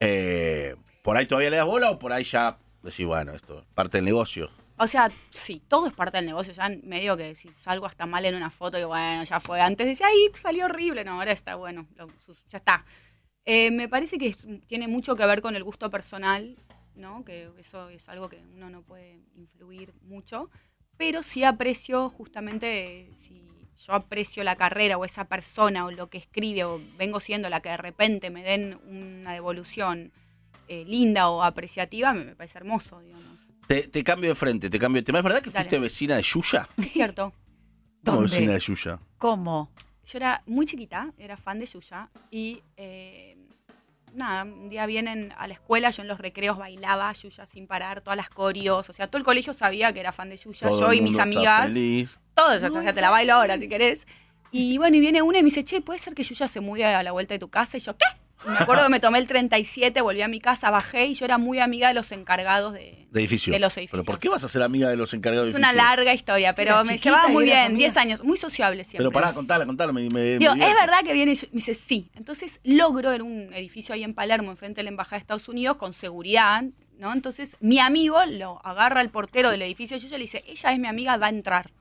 eh, 0.00 0.74
¿por 1.02 1.16
ahí 1.16 1.26
todavía 1.26 1.50
le 1.50 1.56
das 1.58 1.66
bola 1.66 1.92
o 1.92 1.98
por 2.00 2.12
ahí 2.12 2.24
ya 2.24 2.58
decís, 2.82 3.06
bueno, 3.06 3.32
esto 3.34 3.60
es 3.60 3.64
parte 3.72 3.98
del 3.98 4.04
negocio? 4.04 4.50
O 4.78 4.88
sea, 4.88 5.08
sí, 5.30 5.62
todo 5.68 5.86
es 5.86 5.92
parte 5.92 6.16
del 6.16 6.26
negocio. 6.26 6.52
Ya 6.52 6.68
medio 6.82 7.16
que 7.16 7.36
si 7.36 7.48
salgo 7.52 7.86
hasta 7.86 8.04
mal 8.06 8.24
en 8.24 8.34
una 8.34 8.50
foto, 8.50 8.76
y 8.80 8.82
bueno, 8.82 9.22
ya 9.22 9.38
fue. 9.38 9.60
Antes 9.60 9.86
decía, 9.86 10.06
ay, 10.08 10.30
salió 10.34 10.64
horrible. 10.64 11.04
No, 11.04 11.12
ahora 11.12 11.30
está 11.30 11.54
bueno, 11.54 11.86
lo- 11.94 12.08
ya 12.50 12.58
está. 12.58 12.84
Eh, 13.44 13.70
me 13.70 13.88
parece 13.88 14.18
que 14.18 14.34
tiene 14.66 14.88
mucho 14.88 15.14
que 15.14 15.24
ver 15.26 15.40
con 15.40 15.54
el 15.54 15.62
gusto 15.62 15.88
personal, 15.90 16.56
¿no? 16.96 17.24
Que 17.24 17.50
eso 17.58 17.88
es 17.90 18.08
algo 18.08 18.28
que 18.28 18.42
uno 18.54 18.68
no 18.68 18.82
puede 18.82 19.20
influir 19.36 19.94
mucho. 20.02 20.50
Pero 20.96 21.22
sí 21.22 21.44
aprecio 21.44 22.08
justamente, 22.10 23.00
eh, 23.02 23.10
si 23.18 23.42
yo 23.84 23.92
aprecio 23.94 24.44
la 24.44 24.54
carrera 24.56 24.96
o 24.96 25.04
esa 25.04 25.24
persona 25.26 25.84
o 25.86 25.90
lo 25.90 26.08
que 26.08 26.18
escribe 26.18 26.64
o 26.64 26.80
vengo 26.96 27.20
siendo 27.20 27.48
la 27.50 27.60
que 27.60 27.70
de 27.70 27.76
repente 27.76 28.30
me 28.30 28.42
den 28.42 28.78
una 28.86 29.32
devolución 29.32 30.12
eh, 30.68 30.84
linda 30.86 31.28
o 31.28 31.42
apreciativa, 31.42 32.12
me, 32.12 32.24
me 32.24 32.34
parece 32.36 32.58
hermoso, 32.58 33.00
digamos. 33.00 33.24
Te, 33.66 33.88
te 33.88 34.04
cambio 34.04 34.30
de 34.30 34.34
frente, 34.34 34.70
te 34.70 34.78
cambio 34.78 35.00
de 35.02 35.06
tema. 35.06 35.18
¿Es 35.18 35.24
verdad 35.24 35.42
que 35.42 35.50
Dale. 35.50 35.64
fuiste 35.64 35.78
vecina 35.78 36.16
de 36.16 36.22
Yuya? 36.22 36.68
Es 36.78 36.92
cierto. 36.92 37.32
¿Cómo 38.04 38.18
¿Dónde? 38.20 38.30
vecina 38.36 38.52
de 38.52 38.60
Yuya? 38.60 38.98
¿Cómo? 39.18 39.70
Yo 40.06 40.18
era 40.18 40.42
muy 40.46 40.66
chiquita, 40.66 41.12
era 41.16 41.36
fan 41.38 41.58
de 41.58 41.66
Yuya 41.66 42.10
y 42.30 42.62
eh, 42.76 43.33
nada, 44.14 44.44
un 44.44 44.68
día 44.68 44.86
vienen 44.86 45.32
a 45.36 45.46
la 45.46 45.54
escuela, 45.54 45.90
yo 45.90 46.02
en 46.02 46.08
los 46.08 46.18
recreos 46.18 46.56
bailaba 46.56 47.12
Yuya 47.12 47.46
sin 47.46 47.66
parar, 47.66 48.00
todas 48.00 48.16
las 48.16 48.30
corios, 48.30 48.88
o 48.88 48.92
sea, 48.92 49.06
todo 49.08 49.18
el 49.18 49.24
colegio 49.24 49.52
sabía 49.52 49.92
que 49.92 50.00
era 50.00 50.12
fan 50.12 50.30
de 50.30 50.36
Yuya, 50.36 50.68
Todo 50.68 50.80
yo 50.80 50.90
el 50.92 50.98
y 50.98 51.00
mis 51.02 51.12
está 51.12 51.22
amigas, 51.24 51.72
feliz. 51.72 52.18
todos, 52.34 52.62
o 52.62 52.82
sea, 52.82 52.92
te 52.92 53.00
la 53.00 53.10
bailo 53.10 53.34
ahora 53.34 53.58
si 53.58 53.68
querés. 53.68 54.06
Y 54.50 54.78
bueno, 54.78 54.96
y 54.96 55.00
viene 55.00 55.20
una 55.20 55.38
y 55.38 55.42
me 55.42 55.46
dice, 55.46 55.64
che, 55.64 55.80
¿puede 55.80 55.98
ser 55.98 56.14
que 56.14 56.22
Yuya 56.22 56.46
se 56.48 56.60
mude 56.60 56.84
a 56.84 57.02
la 57.02 57.10
vuelta 57.12 57.34
de 57.34 57.40
tu 57.40 57.48
casa? 57.48 57.76
Y 57.76 57.80
yo, 57.80 57.96
¿qué? 57.96 58.04
Me 58.46 58.58
acuerdo 58.58 58.82
que 58.84 58.88
me 58.90 59.00
tomé 59.00 59.18
el 59.20 59.26
37, 59.26 60.00
volví 60.02 60.20
a 60.20 60.28
mi 60.28 60.38
casa, 60.38 60.70
bajé 60.70 61.06
y 61.06 61.14
yo 61.14 61.24
era 61.24 61.38
muy 61.38 61.60
amiga 61.60 61.88
de 61.88 61.94
los 61.94 62.12
encargados 62.12 62.74
de, 62.74 63.06
De 63.10 63.20
edificio. 63.20 63.52
de 63.52 63.58
los 63.58 63.72
¿Pero 63.74 63.82
edificios. 63.82 64.04
por 64.06 64.18
qué 64.18 64.28
vas 64.28 64.44
a 64.44 64.48
ser 64.48 64.62
amiga 64.62 64.90
de 64.90 64.96
los 64.96 65.14
encargados 65.14 65.48
Es 65.48 65.54
de 65.54 65.58
una 65.58 65.72
larga 65.72 66.12
historia, 66.12 66.54
pero 66.54 66.72
Era 66.72 66.84
me 66.84 66.98
llevaba 66.98 67.28
muy 67.28 67.44
bien, 67.44 67.58
amiga. 67.58 67.78
10 67.78 67.96
años, 67.96 68.22
muy 68.22 68.36
sociable 68.36 68.84
siempre. 68.84 68.98
Pero 68.98 69.12
pará, 69.12 69.32
contala, 69.32 69.64
contala. 69.64 69.92
Me, 69.92 70.02
me- 70.02 70.10
me 70.10 70.38
Digo, 70.38 70.52
es 70.52 70.58
verdad 70.74 71.02
que 71.02 71.12
viene 71.14 71.32
y 71.32 71.36
me 71.36 71.48
dice 71.52 71.72
sí. 71.74 72.10
Entonces 72.14 72.60
logro 72.64 73.12
en 73.12 73.22
un 73.22 73.52
edificio 73.54 73.94
ahí 73.94 74.04
en 74.04 74.12
Palermo, 74.14 74.50
enfrente 74.50 74.80
de 74.80 74.84
la 74.84 74.90
Embajada 74.90 75.16
de 75.16 75.20
Estados 75.20 75.48
Unidos, 75.48 75.76
con 75.78 75.94
seguridad, 75.94 76.64
¿no? 76.98 77.12
Entonces 77.14 77.56
mi 77.60 77.78
amigo 77.78 78.18
lo 78.26 78.60
agarra 78.66 79.00
al 79.00 79.08
portero 79.10 79.50
del 79.50 79.62
edificio 79.62 79.96
de 79.96 80.02
Yuya 80.02 80.16
y 80.16 80.18
le 80.18 80.24
dice, 80.24 80.44
ella 80.46 80.72
es 80.72 80.78
mi 80.78 80.86
amiga, 80.88 81.16
va 81.16 81.26
a 81.26 81.30
entrar. 81.30 81.72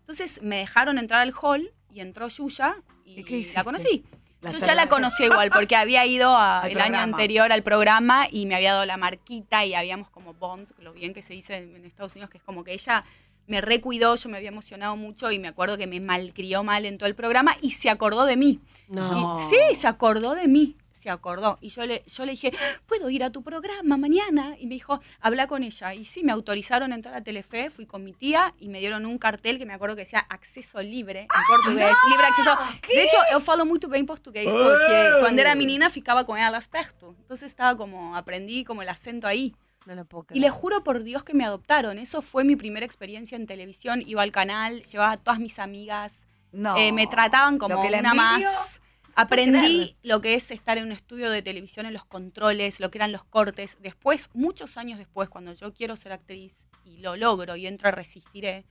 Entonces 0.00 0.42
me 0.42 0.56
dejaron 0.56 0.98
entrar 0.98 1.20
al 1.20 1.32
hall 1.40 1.72
y 1.88 2.00
entró 2.00 2.26
Yuya 2.26 2.76
y 3.04 3.22
la 3.54 3.62
conocí. 3.64 4.04
La 4.42 4.50
Yo 4.52 4.58
ya 4.58 4.74
la 4.74 4.86
conocía 4.88 5.26
igual 5.26 5.50
porque 5.50 5.76
había 5.76 6.06
ido 6.06 6.34
a- 6.34 6.62
el 6.66 6.80
año 6.80 6.98
anterior 6.98 7.52
al 7.52 7.62
programa 7.62 8.26
y 8.30 8.46
me 8.46 8.54
había 8.54 8.72
dado 8.72 8.86
la 8.86 8.96
marquita 8.96 9.64
y 9.66 9.74
habíamos 9.74 10.08
como 10.08 10.32
bond, 10.32 10.68
lo 10.78 10.92
bien 10.94 11.12
que 11.12 11.20
se 11.22 11.34
dice 11.34 11.56
en 11.58 11.76
en 11.76 11.84
Estados 11.84 12.12
Unidos, 12.12 12.30
que 12.30 12.38
es 12.38 12.44
como 12.44 12.64
que 12.64 12.72
ella 12.72 13.04
me 13.46 13.60
recuidó, 13.60 14.14
yo 14.16 14.28
me 14.30 14.36
había 14.38 14.48
emocionado 14.48 14.96
mucho 14.96 15.30
y 15.30 15.38
me 15.38 15.48
acuerdo 15.48 15.76
que 15.76 15.86
me 15.86 15.98
malcrió 16.00 16.62
mal 16.62 16.86
en 16.86 16.96
todo 16.98 17.08
el 17.08 17.14
programa 17.16 17.56
y 17.60 17.72
se 17.72 17.90
acordó 17.90 18.24
de 18.24 18.36
mí. 18.36 18.60
No. 18.88 19.36
Y- 19.38 19.50
sí, 19.50 19.74
se 19.78 19.88
acordó 19.88 20.34
de 20.34 20.46
mí, 20.48 20.76
se 21.00 21.10
acordó. 21.10 21.58
Y 21.60 21.70
yo 21.70 21.86
le, 21.86 22.04
yo 22.06 22.24
le 22.24 22.32
dije, 22.32 22.52
¿puedo 22.86 23.08
ir 23.10 23.24
a 23.24 23.30
tu 23.30 23.42
programa 23.42 23.96
mañana? 23.96 24.54
Y 24.58 24.66
me 24.66 24.74
dijo, 24.74 25.00
habla 25.20 25.46
con 25.46 25.62
ella. 25.62 25.94
Y 25.94 26.04
sí, 26.04 26.22
me 26.22 26.32
autorizaron 26.32 26.92
a 26.92 26.94
entrar 26.94 27.14
a 27.14 27.22
Telefe, 27.22 27.70
fui 27.70 27.86
con 27.86 28.04
mi 28.04 28.12
tía 28.12 28.54
y 28.58 28.68
me 28.68 28.80
dieron 28.80 29.06
un 29.06 29.18
cartel 29.18 29.58
que 29.58 29.66
me 29.66 29.72
acuerdo 29.72 29.96
que 29.96 30.02
decía 30.02 30.20
acceso 30.28 30.82
libre 30.82 31.20
en 31.20 31.28
portugués. 31.48 31.96
Libre 32.10 32.26
acceso. 32.26 32.56
De 32.86 33.02
hecho, 33.04 33.16
yo 33.32 33.40
falo 33.40 33.64
muito 33.64 33.88
bem 33.88 34.04
portugués 34.04 34.46
porque 34.46 35.10
cuando 35.20 35.40
era 35.40 35.54
menina 35.54 35.88
ficaba 35.88 36.24
con 36.24 36.38
ela 36.38 36.60
perto. 36.70 37.14
Entonces 37.18 37.50
estaba 37.50 37.76
como, 37.76 38.16
aprendí 38.16 38.64
como 38.64 38.82
el 38.82 38.88
acento 38.88 39.26
ahí. 39.26 39.54
No 39.86 39.94
lo 39.94 40.04
puedo 40.04 40.26
Y 40.32 40.40
le 40.40 40.50
juro 40.50 40.84
por 40.84 41.02
Dios 41.02 41.24
que 41.24 41.32
me 41.32 41.44
adoptaron. 41.44 41.98
Eso 41.98 42.20
fue 42.20 42.44
mi 42.44 42.56
primera 42.56 42.84
experiencia 42.84 43.36
en 43.36 43.46
televisión. 43.46 44.02
Iba 44.06 44.22
al 44.22 44.32
canal, 44.32 44.82
llevaba 44.82 45.12
a 45.12 45.16
todas 45.16 45.40
mis 45.40 45.58
amigas. 45.58 46.26
No. 46.52 46.76
Eh, 46.76 46.92
me 46.92 47.06
trataban 47.06 47.58
como 47.58 47.80
una 47.80 48.14
más. 48.14 48.80
Aprendí 49.16 49.96
lo 50.02 50.20
que 50.20 50.34
es 50.34 50.50
estar 50.50 50.78
en 50.78 50.84
un 50.86 50.92
estudio 50.92 51.30
de 51.30 51.42
televisión, 51.42 51.86
en 51.86 51.92
los 51.92 52.04
controles, 52.04 52.80
lo 52.80 52.90
que 52.90 52.98
eran 52.98 53.12
los 53.12 53.24
cortes. 53.24 53.76
Después, 53.80 54.30
muchos 54.34 54.76
años 54.76 54.98
después, 54.98 55.28
cuando 55.28 55.52
yo 55.54 55.72
quiero 55.72 55.96
ser 55.96 56.12
actriz 56.12 56.66
y 56.84 56.98
lo 56.98 57.16
logro 57.16 57.56
y 57.56 57.66
entro 57.66 57.88
a 57.88 57.92
Resistiré, 57.92 58.64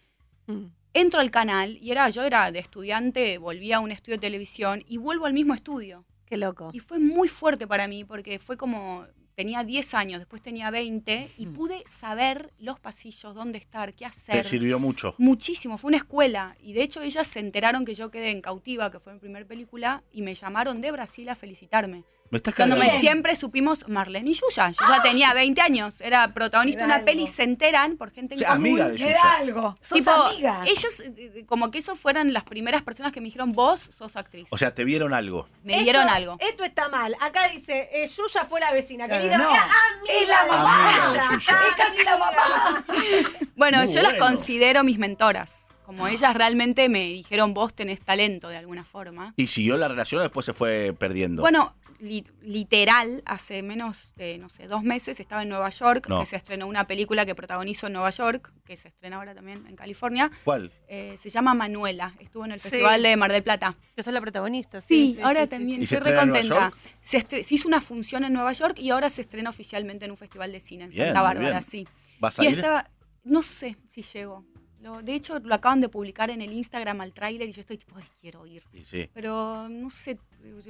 Mm. 0.47 0.71
entro 0.93 1.19
al 1.19 1.29
canal 1.29 1.77
y 1.79 1.91
era 1.91 2.09
yo 2.09 2.23
era 2.23 2.51
de 2.51 2.57
estudiante, 2.57 3.37
volví 3.37 3.71
a 3.71 3.79
un 3.79 3.91
estudio 3.91 4.17
de 4.17 4.21
televisión 4.21 4.83
y 4.87 4.97
vuelvo 4.97 5.27
al 5.27 5.33
mismo 5.33 5.53
estudio. 5.53 6.05
Qué 6.25 6.37
loco. 6.37 6.71
Y 6.73 6.79
fue 6.79 6.97
muy 6.97 7.27
fuerte 7.27 7.67
para 7.67 7.87
mí 7.87 8.03
porque 8.03 8.39
fue 8.39 8.57
como, 8.57 9.05
tenía 9.39 9.63
10 9.63 9.93
años, 9.93 10.19
después 10.19 10.41
tenía 10.41 10.69
20 10.69 11.29
y 11.37 11.45
pude 11.45 11.85
saber 11.87 12.51
los 12.59 12.77
pasillos, 12.77 13.33
dónde 13.33 13.57
estar, 13.57 13.93
qué 13.93 13.99
Te 13.99 14.05
hacer. 14.07 14.43
sirvió 14.43 14.79
mucho. 14.79 15.15
Muchísimo, 15.17 15.77
fue 15.77 15.87
una 15.87 15.95
escuela. 15.95 16.57
Y 16.61 16.73
de 16.73 16.83
hecho 16.83 17.01
ellas 17.01 17.25
se 17.25 17.39
enteraron 17.39 17.85
que 17.85 17.95
yo 17.95 18.11
quedé 18.11 18.31
en 18.31 18.41
cautiva, 18.41 18.91
que 18.91 18.99
fue 18.99 19.13
mi 19.13 19.19
primera 19.19 19.45
película, 19.47 20.03
y 20.11 20.23
me 20.23 20.35
llamaron 20.35 20.81
de 20.81 20.91
Brasil 20.91 21.29
a 21.29 21.35
felicitarme. 21.35 22.03
Me 22.31 22.37
estás 22.37 22.53
cargando. 22.55 22.83
siempre 22.99 23.35
supimos 23.35 23.87
Marlene 23.87 24.29
y 24.29 24.33
Yuya. 24.33 24.69
Yo 24.71 24.85
ya 24.87 25.01
tenía 25.01 25.33
20 25.33 25.61
años, 25.61 25.99
era 26.01 26.31
protagonista 26.33 26.81
de 26.81 26.85
una 26.85 27.03
peli, 27.03 27.23
algo. 27.23 27.33
se 27.35 27.43
enteran 27.43 27.97
por 27.97 28.11
gente 28.11 28.35
en 28.35 28.39
Sí, 28.39 28.45
común. 28.45 28.59
amiga 28.67 28.85
de 28.87 28.93
Me 28.93 28.99
Yuya. 28.99 29.13
da 29.15 29.33
algo. 29.37 29.75
Sos 29.81 29.97
Tipo, 29.97 30.11
amiga. 30.11 30.63
ellos, 30.67 30.99
eh, 30.99 31.13
eh, 31.17 31.45
como 31.47 31.71
que 31.71 31.79
esos 31.79 31.97
fueran 31.99 32.31
las 32.33 32.43
primeras 32.43 32.83
personas 32.83 33.11
que 33.11 33.19
me 33.19 33.25
dijeron, 33.25 33.51
vos 33.51 33.89
sos 33.95 34.15
actriz. 34.15 34.47
O 34.51 34.57
sea, 34.57 34.75
te 34.75 34.83
vieron 34.83 35.13
algo. 35.13 35.47
me 35.63 35.73
Esto- 35.73 35.83
dieron 35.83 36.07
algo. 36.09 36.37
Esto 36.39 36.63
está 36.63 36.87
mal. 36.89 37.15
Acá 37.19 37.47
dice, 37.49 37.89
eh, 37.91 38.07
Yuya 38.07 38.45
fue 38.45 38.59
la 38.59 38.71
vecina. 38.73 39.05
Claro, 39.07 39.21
Querida, 39.23 39.37
no. 39.39 39.49
era 39.51 39.63
amiga 39.63 40.13
Es 40.21 40.27
la 40.27 40.45
mamá. 40.45 40.89
Amiga 40.89 41.01
de 41.01 41.09
Yuya. 41.09 41.29
Yuya. 41.31 41.59
Es 41.69 41.75
casi 41.75 42.03
la 42.03 42.17
mamá. 42.17 42.85
Bueno, 43.55 43.79
Muy 43.79 43.87
yo 43.93 44.01
las 44.01 44.17
bueno. 44.17 44.25
considero 44.37 44.83
mis 44.83 44.97
mentoras. 44.99 45.65
Como 45.85 46.07
ellas 46.07 46.33
realmente 46.35 46.87
me 46.87 46.99
dijeron, 47.05 47.53
vos 47.53 47.73
tenés 47.73 48.01
talento 48.01 48.47
de 48.49 48.57
alguna 48.57 48.85
forma. 48.85 49.33
Y 49.37 49.47
siguió 49.47 49.75
la 49.75 49.87
relación 49.87 50.19
o 50.19 50.23
después 50.23 50.45
se 50.45 50.53
fue 50.53 50.93
perdiendo. 50.93 51.41
Bueno, 51.41 51.73
li- 51.99 52.25
literal, 52.41 53.21
hace 53.25 53.61
menos 53.61 54.13
de, 54.15 54.37
no 54.37 54.49
sé, 54.49 54.67
dos 54.67 54.83
meses 54.83 55.19
estaba 55.19 55.43
en 55.43 55.49
Nueva 55.49 55.69
York, 55.69 56.07
No. 56.09 56.19
que 56.19 56.25
se 56.25 56.35
estrenó 56.35 56.67
una 56.67 56.87
película 56.87 57.25
que 57.25 57.35
protagonizo 57.35 57.87
en 57.87 57.93
Nueva 57.93 58.09
York, 58.09 58.51
que 58.65 58.75
se 58.77 58.87
estrena 58.87 59.17
ahora 59.17 59.35
también 59.35 59.65
en 59.67 59.75
California. 59.75 60.31
¿Cuál? 60.43 60.71
Eh, 60.87 61.15
se 61.19 61.29
llama 61.29 61.53
Manuela, 61.53 62.13
estuvo 62.19 62.45
en 62.45 62.51
el 62.53 62.59
Sí. 62.59 62.69
Festival 62.69 63.03
de 63.03 63.15
Mar 63.17 63.31
del 63.31 63.43
Plata. 63.43 63.75
Yo 63.97 64.03
soy 64.03 64.13
la 64.13 64.21
protagonista. 64.21 64.81
Sí, 64.81 65.13
Sí, 65.15 65.21
ahora 65.21 65.43
sí, 65.43 65.49
también 65.51 65.81
¿Y 65.81 65.85
se 65.87 65.95
estoy 65.95 66.11
re 66.11 66.15
estrena 66.17 66.39
en 66.39 66.47
Nueva 66.49 66.69
contenta. 66.71 66.97
Se, 67.01 67.43
se 67.43 67.53
hizo 67.55 67.67
una 67.67 67.81
función 67.81 68.23
en 68.23 68.33
Nueva 68.33 68.51
York 68.53 68.77
y 68.79 68.89
ahora 68.89 69.09
se 69.09 69.21
estrena 69.21 69.49
oficialmente 69.49 70.05
en 70.05 70.11
un 70.11 70.17
festival 70.17 70.51
de 70.51 70.59
cine 70.59 70.85
en 70.85 70.89
Bien, 70.89 71.07
Santa 71.07 71.21
Bárbara, 71.21 71.61
sí. 71.61 71.87
¿Vas 72.19 72.39
a 72.39 72.43
Y 72.43 72.47
ir? 72.47 72.55
estaba, 72.57 72.89
no 73.23 73.41
sé 73.41 73.75
si 73.89 74.01
llego. 74.01 74.45
Lo- 74.81 75.01
de 75.01 75.13
hecho, 75.15 75.39
lo 75.39 75.53
acaban 75.55 75.81
de 75.81 75.89
publicar 75.89 76.29
en 76.29 76.41
el 76.41 76.53
Instagram 76.53 77.01
al 77.01 77.13
tráiler 77.13 77.49
y 77.49 77.51
yo 77.51 77.61
estoy 77.61 77.77
tipo, 77.77 77.95
ay, 77.97 78.05
quiero 78.21 78.45
ir. 78.45 78.63
Y 78.73 78.83
sí. 78.85 79.09
Pero 79.13 79.67
no 79.69 79.89
sé, 79.89 80.17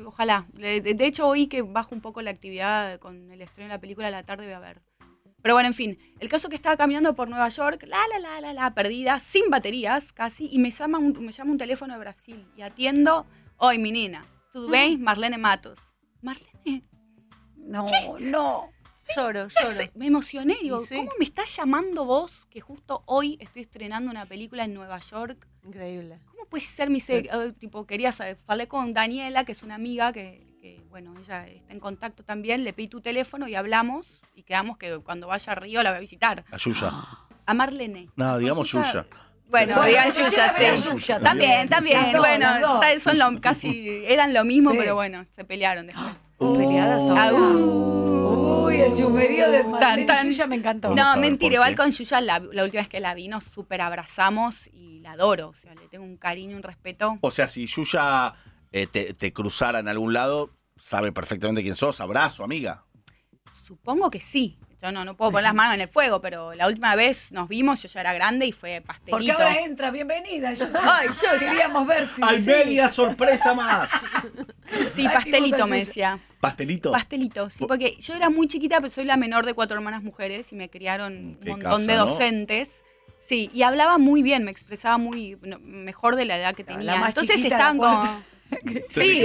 ojalá. 0.06 0.46
De, 0.54 0.82
de 0.82 1.06
hecho, 1.06 1.28
hoy 1.28 1.48
que 1.48 1.62
bajo 1.62 1.94
un 1.94 2.02
poco 2.02 2.22
la 2.22 2.32
actividad 2.32 3.00
con 3.00 3.32
el 3.32 3.42
estreno 3.42 3.68
de 3.70 3.76
la 3.76 3.82
película 3.82 4.08
a 4.08 4.12
la 4.12 4.24
tarde 4.24 4.46
voy 4.46 4.54
a 4.54 4.60
ver. 4.60 4.82
Pero 5.42 5.54
bueno, 5.56 5.68
en 5.68 5.74
fin, 5.74 5.98
el 6.20 6.28
caso 6.28 6.50
que 6.50 6.56
estaba 6.56 6.76
caminando 6.76 7.16
por 7.16 7.30
Nueva 7.30 7.48
York, 7.48 7.84
la, 7.88 7.98
la, 8.12 8.20
la, 8.20 8.42
la, 8.42 8.54
la, 8.54 8.74
perdida, 8.74 9.22
sin 9.22 9.50
baterías 9.50 10.12
casi, 10.12 10.50
y 10.52 10.60
me 10.60 10.70
llama 10.70 10.98
un, 10.98 11.14
me 11.26 11.32
llama 11.32 11.52
un 11.52 11.58
teléfono 11.58 11.94
de 11.94 12.00
Brasil 12.00 12.46
y 12.58 12.62
atiendo, 12.62 13.26
hoy 13.56 13.78
menina, 13.78 14.26
¿tudo 14.52 14.68
bem? 14.70 15.00
Marlene 15.00 15.38
Matos. 15.38 15.80
Marlene, 16.22 16.84
No, 17.56 17.86
no. 18.20 18.70
Lloro, 19.16 19.48
¿qué 19.58 19.64
lloro. 19.64 19.92
me 19.96 20.08
emocioné, 20.08 20.58
digo, 20.62 20.82
Y 20.82 20.86
sí. 20.86 20.96
¿cómo 20.98 21.12
me 21.18 21.26
estás 21.26 21.56
llamando 21.56 22.06
vos 22.06 22.46
que 22.50 22.62
justo 22.62 23.04
hoy 23.06 23.38
estoy 23.40 23.64
estrenando 23.64 24.12
una 24.12 24.26
película 24.26 24.64
en 24.64 24.74
Nueva 24.74 25.00
York? 25.00 25.48
Increíble. 25.64 26.20
¿Cómo 26.32 26.46
puede 26.46 26.64
ser? 26.64 26.90
Me 26.90 26.96
dice, 26.96 27.18
eh, 27.32 27.54
tipo, 27.58 27.86
quería 27.86 28.12
saber, 28.12 28.38
falé 28.38 28.68
con 28.68 28.94
Daniela, 28.94 29.44
que 29.46 29.52
es 29.52 29.64
una 29.64 29.76
amiga 29.76 30.12
que, 30.14 30.48
que, 30.62 30.82
bueno, 30.90 31.14
ella 31.20 31.48
está 31.48 31.74
en 31.74 31.80
contacto 31.80 32.24
también, 32.24 32.64
le 32.64 32.74
pedí 32.74 32.88
tu 32.88 33.02
teléfono 33.02 33.48
y 33.48 33.56
hablamos 33.56 34.22
y 34.36 34.44
quedamos 34.44 34.78
que 34.78 35.00
cuando 35.00 35.28
vaya 35.28 35.52
a 35.54 35.56
Río 35.56 35.82
la 35.84 35.92
voy 35.92 35.98
a 35.98 36.02
visitar. 36.02 36.44
A 36.52 36.58
Yuya. 36.58 36.92
A 37.46 37.54
Marlene. 37.54 38.10
No, 38.16 38.38
digamos 38.38 38.70
Yuya. 38.72 39.06
Bueno, 39.48 39.76
Bueno, 39.78 39.86
digan 39.88 40.12
Yuya, 40.12 40.54
sí. 40.78 40.90
Yuya 40.90 41.20
También, 41.20 41.68
también. 41.70 42.12
dos, 42.12 42.22
bueno, 42.22 42.46
las 42.46 42.62
dos. 42.62 42.80
tal- 42.82 43.02
son 43.02 43.18
lo, 43.18 43.42
casi, 43.42 44.04
eran 44.06 44.32
lo 44.34 44.44
mismo, 44.46 44.72
Sí. 44.72 44.78
pero 44.78 44.94
bueno, 44.94 45.26
se 45.32 45.44
pelearon 45.44 45.88
después. 45.88 46.14
Peleadas 46.40 47.02
son. 47.02 47.18
Ah, 47.18 47.32
uh. 47.34 48.66
Uy, 48.66 48.80
el 48.82 48.96
chumerío 48.96 49.50
de 49.52 49.64
Marlene 49.64 50.06
tan. 50.06 50.26
Yuya 50.26 50.48
me 50.48 50.56
encantó. 50.56 50.96
No, 50.96 51.18
mentira, 51.18 51.56
igual 51.56 51.76
con 51.76 51.92
Yuya 51.92 52.22
la, 52.22 52.40
la 52.40 52.64
última 52.64 52.82
vez 52.82 52.90
que 52.90 53.00
la 53.00 53.14
vi 53.14 53.28
nos 53.28 53.44
súper 53.44 53.82
abrazamos 53.82 54.68
y 54.72 55.00
la 55.02 55.12
adoro. 55.14 55.50
O 55.50 55.54
sea, 55.54 55.76
le 55.76 55.88
tengo 55.88 56.06
un 56.06 56.18
cariño, 56.18 56.56
un 56.56 56.64
respeto. 56.64 57.18
O 57.22 57.32
sea, 57.32 57.48
si 57.48 57.66
Yuya 57.68 58.34
eh, 58.72 58.88
te, 58.88 59.14
te 59.14 59.34
cruzara 59.34 59.80
en 59.80 59.88
algún 59.88 60.14
lado, 60.14 60.52
sabe 60.78 61.12
perfectamente 61.12 61.62
quién 61.62 61.76
sos. 61.76 62.00
Abrazo, 62.00 62.44
amiga. 62.44 62.84
Supongo 63.52 64.10
que 64.10 64.22
sí. 64.22 64.58
Yo 64.82 64.94
no, 64.94 65.04
no 65.04 65.18
puedo 65.18 65.32
poner 65.32 65.44
las 65.44 65.54
manos 65.54 65.76
en 65.76 65.82
el 65.82 65.90
fuego, 65.90 66.22
pero 66.22 66.54
la 66.54 66.66
última 66.66 66.96
vez 66.96 67.34
nos 67.34 67.50
vimos, 67.50 67.84
yo 67.84 67.90
ya 67.90 68.00
era 68.00 68.14
grande 68.14 68.46
y 68.46 68.54
fue 68.54 68.82
Porque 68.86 69.10
pastelito. 69.12 69.34
ahora 69.34 69.60
entra, 69.60 69.92
bienvenida. 69.92 70.54
Yo, 70.54 70.68
Ay, 70.82 71.10
yo- 71.10 71.38
queríamos 71.38 71.86
ver 71.86 72.08
si. 72.08 72.22
¡Hay 72.24 72.38
sí. 72.40 72.46
media 72.46 72.88
sorpresa 72.88 73.54
más! 73.54 73.90
Sí, 74.96 75.04
pastelito 75.10 75.68
me 75.68 75.80
decía. 75.80 76.18
¿Pastelito? 76.40 76.92
Pastelito, 76.92 77.50
sí, 77.50 77.66
porque 77.68 77.98
yo 78.00 78.16
era 78.16 78.30
muy 78.30 78.48
chiquita, 78.48 78.80
pero 78.80 78.94
soy 78.94 79.06
la 79.06 79.18
menor 79.18 79.46
de 79.46 79.54
cuatro 79.54 79.76
hermanas 79.78 80.04
mujeres 80.04 80.52
y 80.54 80.56
me 80.56 80.70
criaron 80.70 81.14
un 81.14 81.36
Qué 81.44 81.50
montón 81.50 81.86
casa, 81.86 81.92
de 81.92 81.98
¿no? 81.98 82.06
docentes. 82.06 82.84
Sí, 83.18 83.50
y 83.54 83.64
hablaba 83.64 83.98
muy 83.98 84.22
bien, 84.24 84.46
me 84.46 84.52
expresaba 84.52 84.98
muy 84.98 85.38
no, 85.42 85.60
mejor 85.60 86.16
de 86.16 86.26
la 86.26 86.38
edad 86.38 86.56
que 86.56 86.64
tenía. 86.64 86.94
la 86.94 86.96
más 86.96 87.10
Entonces 87.10 87.44
estaban 87.44 87.78
como. 87.78 88.24
Sí. 88.90 89.24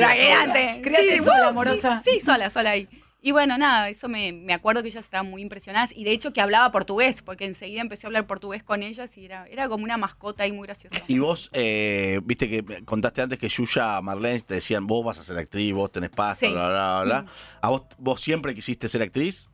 Criate 0.83 1.17
Sí, 1.19 1.25
sola, 1.25 1.49
amorosa. 1.49 2.03
Sí, 2.05 2.11
sí, 2.15 2.21
sola, 2.21 2.51
sola 2.51 2.71
ahí. 2.73 2.89
Y 3.27 3.33
bueno, 3.33 3.57
nada, 3.57 3.89
eso 3.89 4.07
me, 4.07 4.33
me 4.33 4.53
acuerdo 4.53 4.83
que 4.83 4.89
ellas 4.89 5.03
estaban 5.03 5.31
muy 5.31 5.41
impresionadas 5.41 5.97
y 5.97 6.05
de 6.05 6.11
hecho 6.13 6.35
que 6.35 6.43
hablaba 6.43 6.71
portugués, 6.71 7.23
porque 7.23 7.47
enseguida 7.47 7.81
empecé 7.81 8.07
a 8.07 8.09
hablar 8.09 8.27
portugués 8.27 8.63
con 8.63 8.83
ellas 8.83 9.17
y 9.17 9.25
era, 9.25 9.47
era 9.49 9.67
como 9.67 9.83
una 9.83 9.97
mascota 9.97 10.43
ahí 10.43 10.53
muy 10.53 10.67
graciosa. 10.67 11.01
Y 11.09 11.21
vos, 11.21 11.49
eh, 11.55 12.21
viste 12.23 12.51
que 12.51 12.85
contaste 12.85 13.23
antes 13.23 13.39
que 13.39 13.49
Yuya, 13.49 13.99
Marlene, 14.03 14.41
te 14.41 14.53
decían, 14.55 14.87
vos 14.87 15.03
vas 15.03 15.19
a 15.21 15.25
ser 15.25 15.39
actriz, 15.39 15.73
vos 15.73 15.91
tenés 15.91 16.11
pasta, 16.11 16.47
Sí. 16.47 16.53
bla, 16.53 16.69
bla, 16.69 17.03
bla. 17.03 17.23
Mm. 17.23 17.27
¿A 17.63 17.71
vos, 17.71 17.83
vos 17.97 18.21
siempre 18.21 18.53
quisiste 18.55 18.91
ser 18.91 19.01
actriz? 19.01 19.49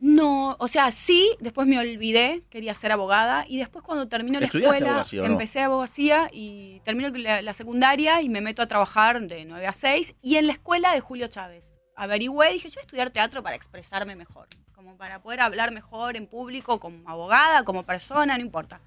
No, 0.00 0.56
o 0.58 0.66
sea, 0.68 0.90
sí, 0.92 1.36
después 1.40 1.66
me 1.68 1.78
olvidé, 1.78 2.42
quería 2.48 2.74
ser 2.74 2.90
abogada 2.90 3.44
y 3.46 3.58
después 3.58 3.84
cuando 3.84 4.08
termino 4.08 4.40
la 4.40 4.46
¿Estudiaste 4.46 4.76
escuela, 4.76 4.92
abogacía 4.94 5.20
no? 5.20 5.26
empecé 5.26 5.60
abogacía 5.60 6.30
y 6.32 6.80
termino 6.86 7.10
la, 7.10 7.42
la 7.42 7.52
secundaria 7.52 8.22
y 8.22 8.30
me 8.30 8.40
meto 8.40 8.62
a 8.62 8.66
trabajar 8.66 9.20
de 9.20 9.44
9 9.44 9.66
a 9.66 9.74
6 9.74 10.14
y 10.22 10.36
en 10.36 10.46
la 10.46 10.54
escuela 10.54 10.94
de 10.94 11.00
Julio 11.00 11.26
Chávez. 11.28 11.75
Averigüé, 11.96 12.52
dije, 12.52 12.68
yo 12.68 12.74
voy 12.74 12.80
a 12.80 12.82
estudiar 12.82 13.10
teatro 13.10 13.42
para 13.42 13.56
expresarme 13.56 14.14
mejor, 14.16 14.48
como 14.74 14.96
para 14.96 15.20
poder 15.22 15.40
hablar 15.40 15.72
mejor 15.72 16.16
en 16.16 16.26
público 16.26 16.78
como 16.78 17.08
abogada, 17.08 17.64
como 17.64 17.84
persona, 17.84 18.36
no 18.36 18.44
importa. 18.44 18.80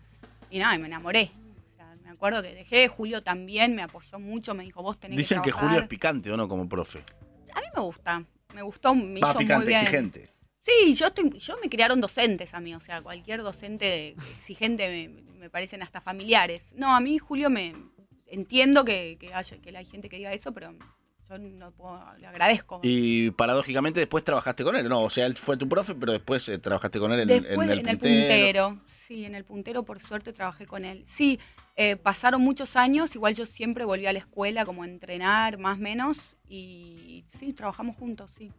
Y 0.51 0.60
nada, 0.60 0.75
y 0.75 0.80
me 0.80 0.88
enamoré. 0.88 1.32
O 1.74 1.75
sea, 1.75 1.96
me 2.04 2.12
acuerdo 2.12 2.42
que 2.44 2.54
dejé, 2.54 2.88
Julio 2.88 3.24
también 3.24 3.75
me 3.75 3.82
apoyó 3.82 4.20
mucho, 4.20 4.54
me 4.54 4.63
dijo, 4.63 4.84
vos 4.84 5.00
tenés 5.00 5.18
Dicen 5.18 5.42
que. 5.42 5.51
Julio 5.51 5.80
es 5.80 5.88
picante, 5.88 6.32
¿o 6.32 6.38
no? 6.38 6.48
Como 6.48 6.69
profe. 6.69 7.04
A 7.54 7.62
mí 7.62 7.67
me 7.76 7.82
gusta, 7.82 8.24
me 8.54 8.62
gustó, 8.62 8.93
me 8.93 9.19
Va, 9.19 9.30
hizo 9.30 9.39
muy 9.39 9.45
picante, 9.45 9.65
bien. 9.65 9.80
exigente. 9.80 10.30
Sí, 10.62 10.93
yo 10.93 11.08
estoy, 11.08 11.32
yo 11.39 11.58
me 11.62 11.69
criaron 11.69 12.00
docentes 12.00 12.54
a 12.54 12.60
mí, 12.60 12.76
o 12.76 12.80
sea, 12.80 13.02
cualquier 13.02 13.41
docente 13.41 14.10
exigente 14.38 14.88
me, 14.88 15.39
me 15.39 15.50
parecen 15.50 15.82
hasta 15.82 16.00
familiares. 16.00 16.74
No, 16.76 16.95
a 16.95 17.00
mí 17.00 17.17
Julio 17.17 17.50
me 17.50 17.74
entiendo 18.28 18.86
que, 18.86 19.17
que 19.19 19.34
hay 19.34 19.86
gente 19.86 20.10
que 20.10 20.17
diga 20.17 20.32
eso, 20.32 20.52
pero 20.54 20.76
yo 21.30 21.38
no 21.38 21.72
puedo, 21.72 22.02
le 22.18 22.26
agradezco. 22.26 22.80
Y 22.82 23.32
paradójicamente 23.32 24.00
después 24.00 24.24
trabajaste 24.24 24.63
con 24.63 24.76
él, 24.76 24.89
¿no? 24.89 25.04
O 25.04 25.10
sea, 25.10 25.26
él 25.28 25.36
fue 25.36 25.58
tu 25.58 25.70
profe, 25.70 25.94
pero 25.94 26.12
después 26.12 26.50
eh, 26.50 26.58
trabajaste 26.58 27.00
con 27.00 27.12
él 27.12 27.20
en, 27.22 27.28
Después 27.28 27.70
en 27.70 27.88
el 27.88 27.98
puntero. 27.98 28.80
Sí, 29.08 29.26
en 29.26 29.36
el 29.36 29.46
puntero 29.46 29.84
por 29.84 30.00
suerte 30.00 30.34
trabajé 30.34 30.65
con 30.65 30.86
él. 30.86 31.04
Sí, 31.06 31.39
eh, 31.76 31.96
pasaron 31.98 32.42
muchos 32.42 32.76
años, 32.76 33.15
igual 33.15 33.36
yo 33.36 33.46
siempre 33.46 33.86
volví 33.86 34.08
a 34.08 34.13
la 34.13 34.20
escuela 34.20 34.65
como 34.65 34.84
a 34.84 34.88
entrenar, 34.88 35.58
más 35.60 35.78
o 35.78 35.82
menos, 35.82 36.38
y 36.48 37.24
sí, 37.28 37.54
trabajamos 37.54 37.96
juntos, 37.98 38.32
sí. 38.36 38.52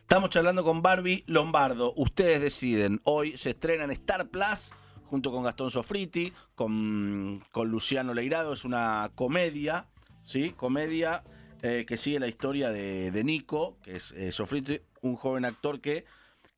Estamos 0.00 0.28
charlando 0.28 0.62
con 0.62 0.82
Barbie 0.82 1.24
Lombardo. 1.26 1.94
Ustedes 1.96 2.42
deciden. 2.42 3.00
Hoy 3.04 3.38
se 3.38 3.50
estrena 3.50 3.84
en 3.84 3.92
Star 3.92 4.28
Plus 4.28 4.72
junto 5.06 5.30
con 5.30 5.44
Gastón 5.44 5.70
Sofriti, 5.70 6.32
con, 6.54 7.42
con 7.50 7.70
Luciano 7.70 8.12
Leirado. 8.12 8.52
Es 8.52 8.66
una 8.66 9.10
comedia, 9.14 9.86
¿sí? 10.22 10.50
Comedia 10.50 11.22
eh, 11.62 11.84
que 11.86 11.96
sigue 11.96 12.18
la 12.20 12.28
historia 12.28 12.70
de, 12.70 13.10
de 13.10 13.24
Nico, 13.24 13.78
que 13.82 13.96
es 13.96 14.12
eh, 14.12 14.32
Sofriti, 14.32 14.80
un 15.00 15.16
joven 15.16 15.44
actor 15.44 15.80
que, 15.80 16.04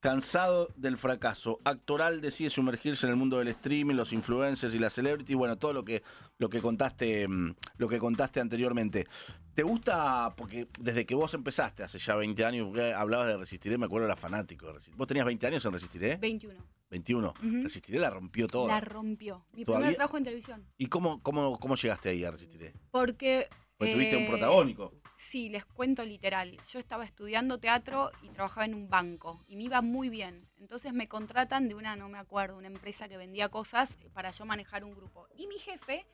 cansado 0.01 0.69
del 0.77 0.97
fracaso 0.97 1.61
actoral, 1.65 2.21
decide 2.21 2.51
sumergirse 2.51 3.07
en 3.07 3.11
el 3.13 3.17
mundo 3.17 3.39
del 3.39 3.49
streaming, 3.49 3.95
los 3.95 4.13
influencers 4.13 4.75
y 4.75 4.79
la 4.79 4.91
celebrity. 4.91 5.35
Bueno, 5.35 5.57
todo 5.57 5.73
lo 5.73 5.85
que, 5.85 6.03
lo 6.39 6.49
que 6.49 6.61
contaste, 6.61 7.29
mm, 7.29 7.55
lo 7.79 7.89
que 7.89 7.99
contaste 7.99 8.41
anteriormente. 8.41 9.07
¿Te 9.55 9.63
gusta? 9.63 10.35
Porque 10.37 10.69
desde 10.81 11.07
que 11.07 11.15
vos 11.15 11.33
empezaste, 11.35 11.85
hace 11.85 11.99
ya 11.99 12.17
20 12.17 12.45
años, 12.45 12.77
hablabas 12.97 13.29
de 13.29 13.37
Resistiré, 13.37 13.79
me 13.79 13.87
acuerdo 13.87 14.07
era 14.07 14.17
fanático 14.17 14.67
de 14.67 14.73
Resistiré. 14.73 14.97
¿Vos 14.97 15.07
tenías 15.07 15.27
20 15.27 15.47
años 15.47 15.65
en 15.65 15.73
Resistiré? 15.73 16.17
21. 16.17 16.61
21. 16.91 17.29
Ujú. 17.29 17.63
Resistiré 17.63 17.99
la 17.99 18.11
rompió 18.11 18.47
todo. 18.47 18.69
La 18.69 18.81
rompió. 18.81 19.45
Mi 19.53 19.65
¿Todavía? 19.65 19.87
primer 19.87 19.97
trabajo 19.97 20.19
en 20.19 20.25
televisión. 20.25 20.67
¿Y 20.77 20.87
cómo, 20.87 21.23
cómo, 21.23 21.59
cómo 21.59 21.77
llegaste 21.77 22.09
ahí 22.09 22.25
a 22.25 22.31
Resistiré? 22.31 22.73
Porque. 22.91 23.49
Porque 23.85 23.95
tuviste 23.95 24.17
un 24.17 24.23
eh, 24.25 24.29
protagónico. 24.29 24.93
Sí, 25.17 25.49
les 25.49 25.65
cuento 25.65 26.05
literal. 26.05 26.57
Yo 26.71 26.79
estaba 26.79 27.05
estudiando 27.05 27.59
teatro 27.59 28.11
y 28.23 28.29
trabajaba 28.31 28.67
en 28.67 28.75
un 28.75 28.89
banco 28.89 29.43
y 29.47 29.57
me 29.57 29.65
iba 29.65 29.81
muy 29.81 30.09
bien. 30.09 30.49
Entonces 30.59 30.93
me 30.93 31.09
contratan 31.09 31.69
de 31.69 31.75
una, 31.75 31.97
no 31.97 32.09
me 32.09 32.19
acuerdo, 32.19 32.57
una 32.57 32.67
empresa 32.67 33.09
que 33.09 33.17
vendía 33.17 33.49
cosas 33.49 33.99
para 34.13 34.31
yo 34.31 34.45
manejar 34.45 34.85
un 34.85 34.95
grupo. 34.95 35.29
Y 35.37 35.47
mi 35.47 35.59
jefe 35.59 36.07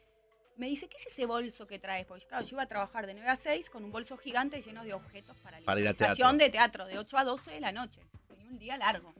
me 0.56 0.66
dice, 0.68 0.88
¿qué 0.88 0.98
es 0.98 1.06
ese 1.06 1.24
bolso 1.26 1.66
que 1.66 1.78
traes? 1.78 2.06
Porque 2.06 2.26
claro, 2.26 2.44
yo 2.44 2.56
iba 2.56 2.62
a 2.62 2.66
trabajar 2.66 3.06
de 3.06 3.14
9 3.14 3.28
a 3.28 3.36
6 3.36 3.70
con 3.70 3.82
un 3.84 3.90
bolso 3.90 4.18
gigante 4.18 4.60
lleno 4.60 4.84
de 4.84 4.92
objetos 4.92 5.40
para 5.40 5.58
la 5.58 5.64
Para 5.66 5.94
teatro. 5.94 6.32
de 6.34 6.50
teatro, 6.50 6.86
de 6.86 6.98
8 6.98 7.18
a 7.18 7.24
12 7.24 7.50
de 7.52 7.60
la 7.60 7.72
noche. 7.72 8.00
Tenía 8.28 8.48
un 8.48 8.58
día 8.58 8.76
largo. 8.76 9.14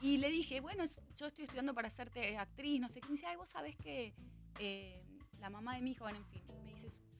Y 0.00 0.16
le 0.18 0.30
dije, 0.30 0.60
bueno, 0.60 0.84
yo 1.16 1.26
estoy 1.26 1.44
estudiando 1.44 1.74
para 1.74 1.88
hacerte 1.88 2.36
actriz, 2.36 2.80
no 2.80 2.88
sé 2.88 3.00
qué. 3.00 3.06
Me 3.06 3.12
dice, 3.12 3.26
ay, 3.26 3.36
vos 3.36 3.48
sabés 3.48 3.76
que 3.76 4.14
eh, 4.58 5.02
la 5.38 5.50
mamá 5.50 5.76
de 5.76 5.82
mi 5.82 5.92
hijo, 5.92 6.04
bueno, 6.04 6.18
en 6.18 6.26
fin, 6.26 6.42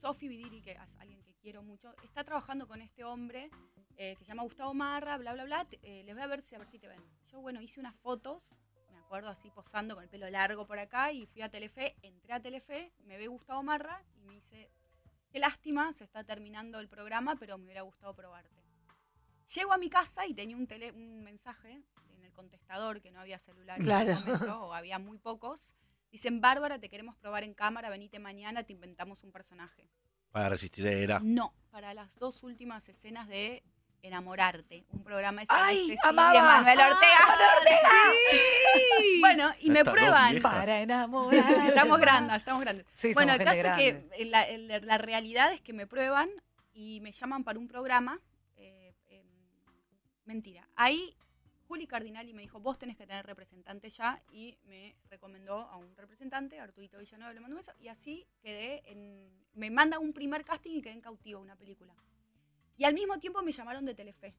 Sofi 0.01 0.29
Vidiri, 0.29 0.63
que 0.63 0.73
es 0.73 0.79
alguien 0.99 1.23
que 1.23 1.35
quiero 1.35 1.63
mucho, 1.63 1.95
está 2.03 2.25
trabajando 2.25 2.67
con 2.67 2.81
este 2.81 3.05
hombre 3.05 3.51
eh, 3.97 4.17
que 4.17 4.25
se 4.25 4.29
llama 4.29 4.43
Gustavo 4.45 4.73
Marra, 4.73 5.19
bla, 5.19 5.35
bla, 5.35 5.45
bla. 5.45 5.67
eh, 5.83 6.03
les 6.05 6.15
voy 6.15 6.23
a 6.23 6.27
ver 6.27 6.43
si, 6.43 6.55
a 6.55 6.59
ver 6.59 6.67
si 6.69 6.79
te 6.79 6.89
ven. 6.89 7.03
Yo, 7.31 7.41
bueno, 7.41 7.61
hice 7.61 7.81
unas 7.81 7.95
fotos, 7.97 8.43
me 8.91 8.99
acuerdo 8.99 9.29
así 9.29 9.51
posando 9.51 9.95
con 9.95 10.03
el 10.05 10.09
pelo 10.11 10.29
largo 10.31 10.67
por 10.67 10.79
acá 10.79 11.13
y 11.13 11.27
fui 11.27 11.43
a 11.43 11.51
Telefe, 11.51 11.95
entré 12.03 12.33
a 12.33 12.41
Telefe, 12.41 12.93
me 13.05 13.19
ve 13.19 13.27
Gustavo 13.27 13.63
Marra 13.63 14.03
y 14.17 14.23
me 14.23 14.35
dice, 14.35 14.71
qué 15.31 15.39
lástima, 15.39 15.93
se 15.93 16.05
está 16.05 16.25
terminando 16.25 16.81
el 16.81 16.89
programa, 16.89 17.37
pero 17.37 17.59
me 17.59 17.65
hubiera 17.67 17.83
gustado 17.83 18.15
probarte. 18.15 18.63
Llego 19.55 19.73
a 19.73 19.79
mi 19.79 19.91
casa 19.91 20.27
y 20.27 20.33
tenía 20.35 20.57
un, 20.57 20.67
tele- 20.67 20.93
un 20.93 21.23
mensaje 21.25 21.83
en 22.15 22.25
el 22.25 22.33
contestador, 22.33 23.01
que 23.03 23.11
no 23.11 23.21
había 23.21 23.39
celular 23.39 23.81
Claro. 23.81 24.13
en 24.13 24.17
ese 24.17 24.27
momento, 24.27 24.63
o 24.67 24.73
había 24.73 24.99
muy 24.99 25.19
pocos. 25.19 25.75
Dicen, 26.11 26.41
Bárbara, 26.41 26.79
te 26.79 26.89
queremos 26.89 27.17
probar 27.17 27.45
en 27.45 27.55
cámara, 27.55 27.89
venite 27.89 28.19
mañana, 28.19 28.63
te 28.65 28.73
inventamos 28.73 29.23
un 29.23 29.31
personaje. 29.33 29.89
Para 30.33 30.49
Resistiré 30.49 31.03
era. 31.03 31.21
No, 31.23 31.55
para 31.71 31.95
las 31.95 32.15
dos 32.17 32.43
últimas 32.43 32.89
escenas 32.89 33.29
de 33.29 33.63
Enamorarte, 34.03 34.87
un 34.93 35.03
programa 35.05 35.43
de 35.43 35.47
¡Ay, 35.51 35.91
de 35.91 35.97
Manuel 36.13 36.81
¡Ah, 36.81 36.89
Ortega. 36.91 37.27
Manuel 37.27 37.49
Ortega! 37.59 37.91
Sí. 38.31 38.37
Bueno, 39.21 39.51
y 39.61 39.71
me 39.71 39.85
prueban. 39.85 40.41
Para 40.41 40.81
enamorar. 40.81 41.69
Estamos 41.69 42.01
grandes, 42.01 42.37
estamos 42.37 42.63
grandes. 42.63 42.87
Sí, 42.93 43.13
bueno, 43.13 43.33
el 43.35 43.39
caso 43.45 43.67
es 43.69 43.77
que 43.77 44.09
la 44.87 44.99
realidad 44.99 45.53
es 45.53 45.61
que 45.61 45.73
me 45.73 45.87
prueban 45.87 46.31
y 46.73 47.01
me 47.01 47.13
llaman 47.13 47.45
para 47.45 47.59
un 47.59 47.69
programa. 47.69 48.19
eh, 48.57 48.95
em, 49.09 49.27
mentira. 50.25 50.67
Ahí 50.77 51.15
Juli 51.71 51.87
Cardinali 51.87 52.35
me 52.35 52.43
dijo, 52.43 52.59
vos 52.59 52.81
tenés 52.81 52.97
que 52.97 53.07
tener 53.07 53.25
representante 53.25 53.89
ya, 53.91 54.21
y 54.33 54.59
me 54.65 54.97
recomendó 55.09 55.55
a 55.55 55.77
un 55.77 55.97
representante, 55.97 56.59
Arturito 56.59 56.99
Villanueva, 56.99 57.33
le 57.33 57.39
mandó 57.39 57.55
un 57.55 57.61
beso, 57.61 57.73
y 57.79 57.87
así 57.87 58.27
quedé 58.43 58.83
en... 58.91 59.31
Me 59.55 59.71
manda 59.71 60.01
un 60.01 60.13
primer 60.13 60.45
casting 60.45 60.73
y 60.73 60.83
quedé 60.83 60.95
en 60.95 61.01
cautivo 61.01 61.41
una 61.41 61.55
película. 61.55 61.95
Y 62.77 62.83
al 62.83 62.95
mismo 62.95 63.21
tiempo 63.21 63.41
me 63.43 63.53
llamaron 63.53 63.85
de 63.85 63.95
Telefe. 63.95 64.35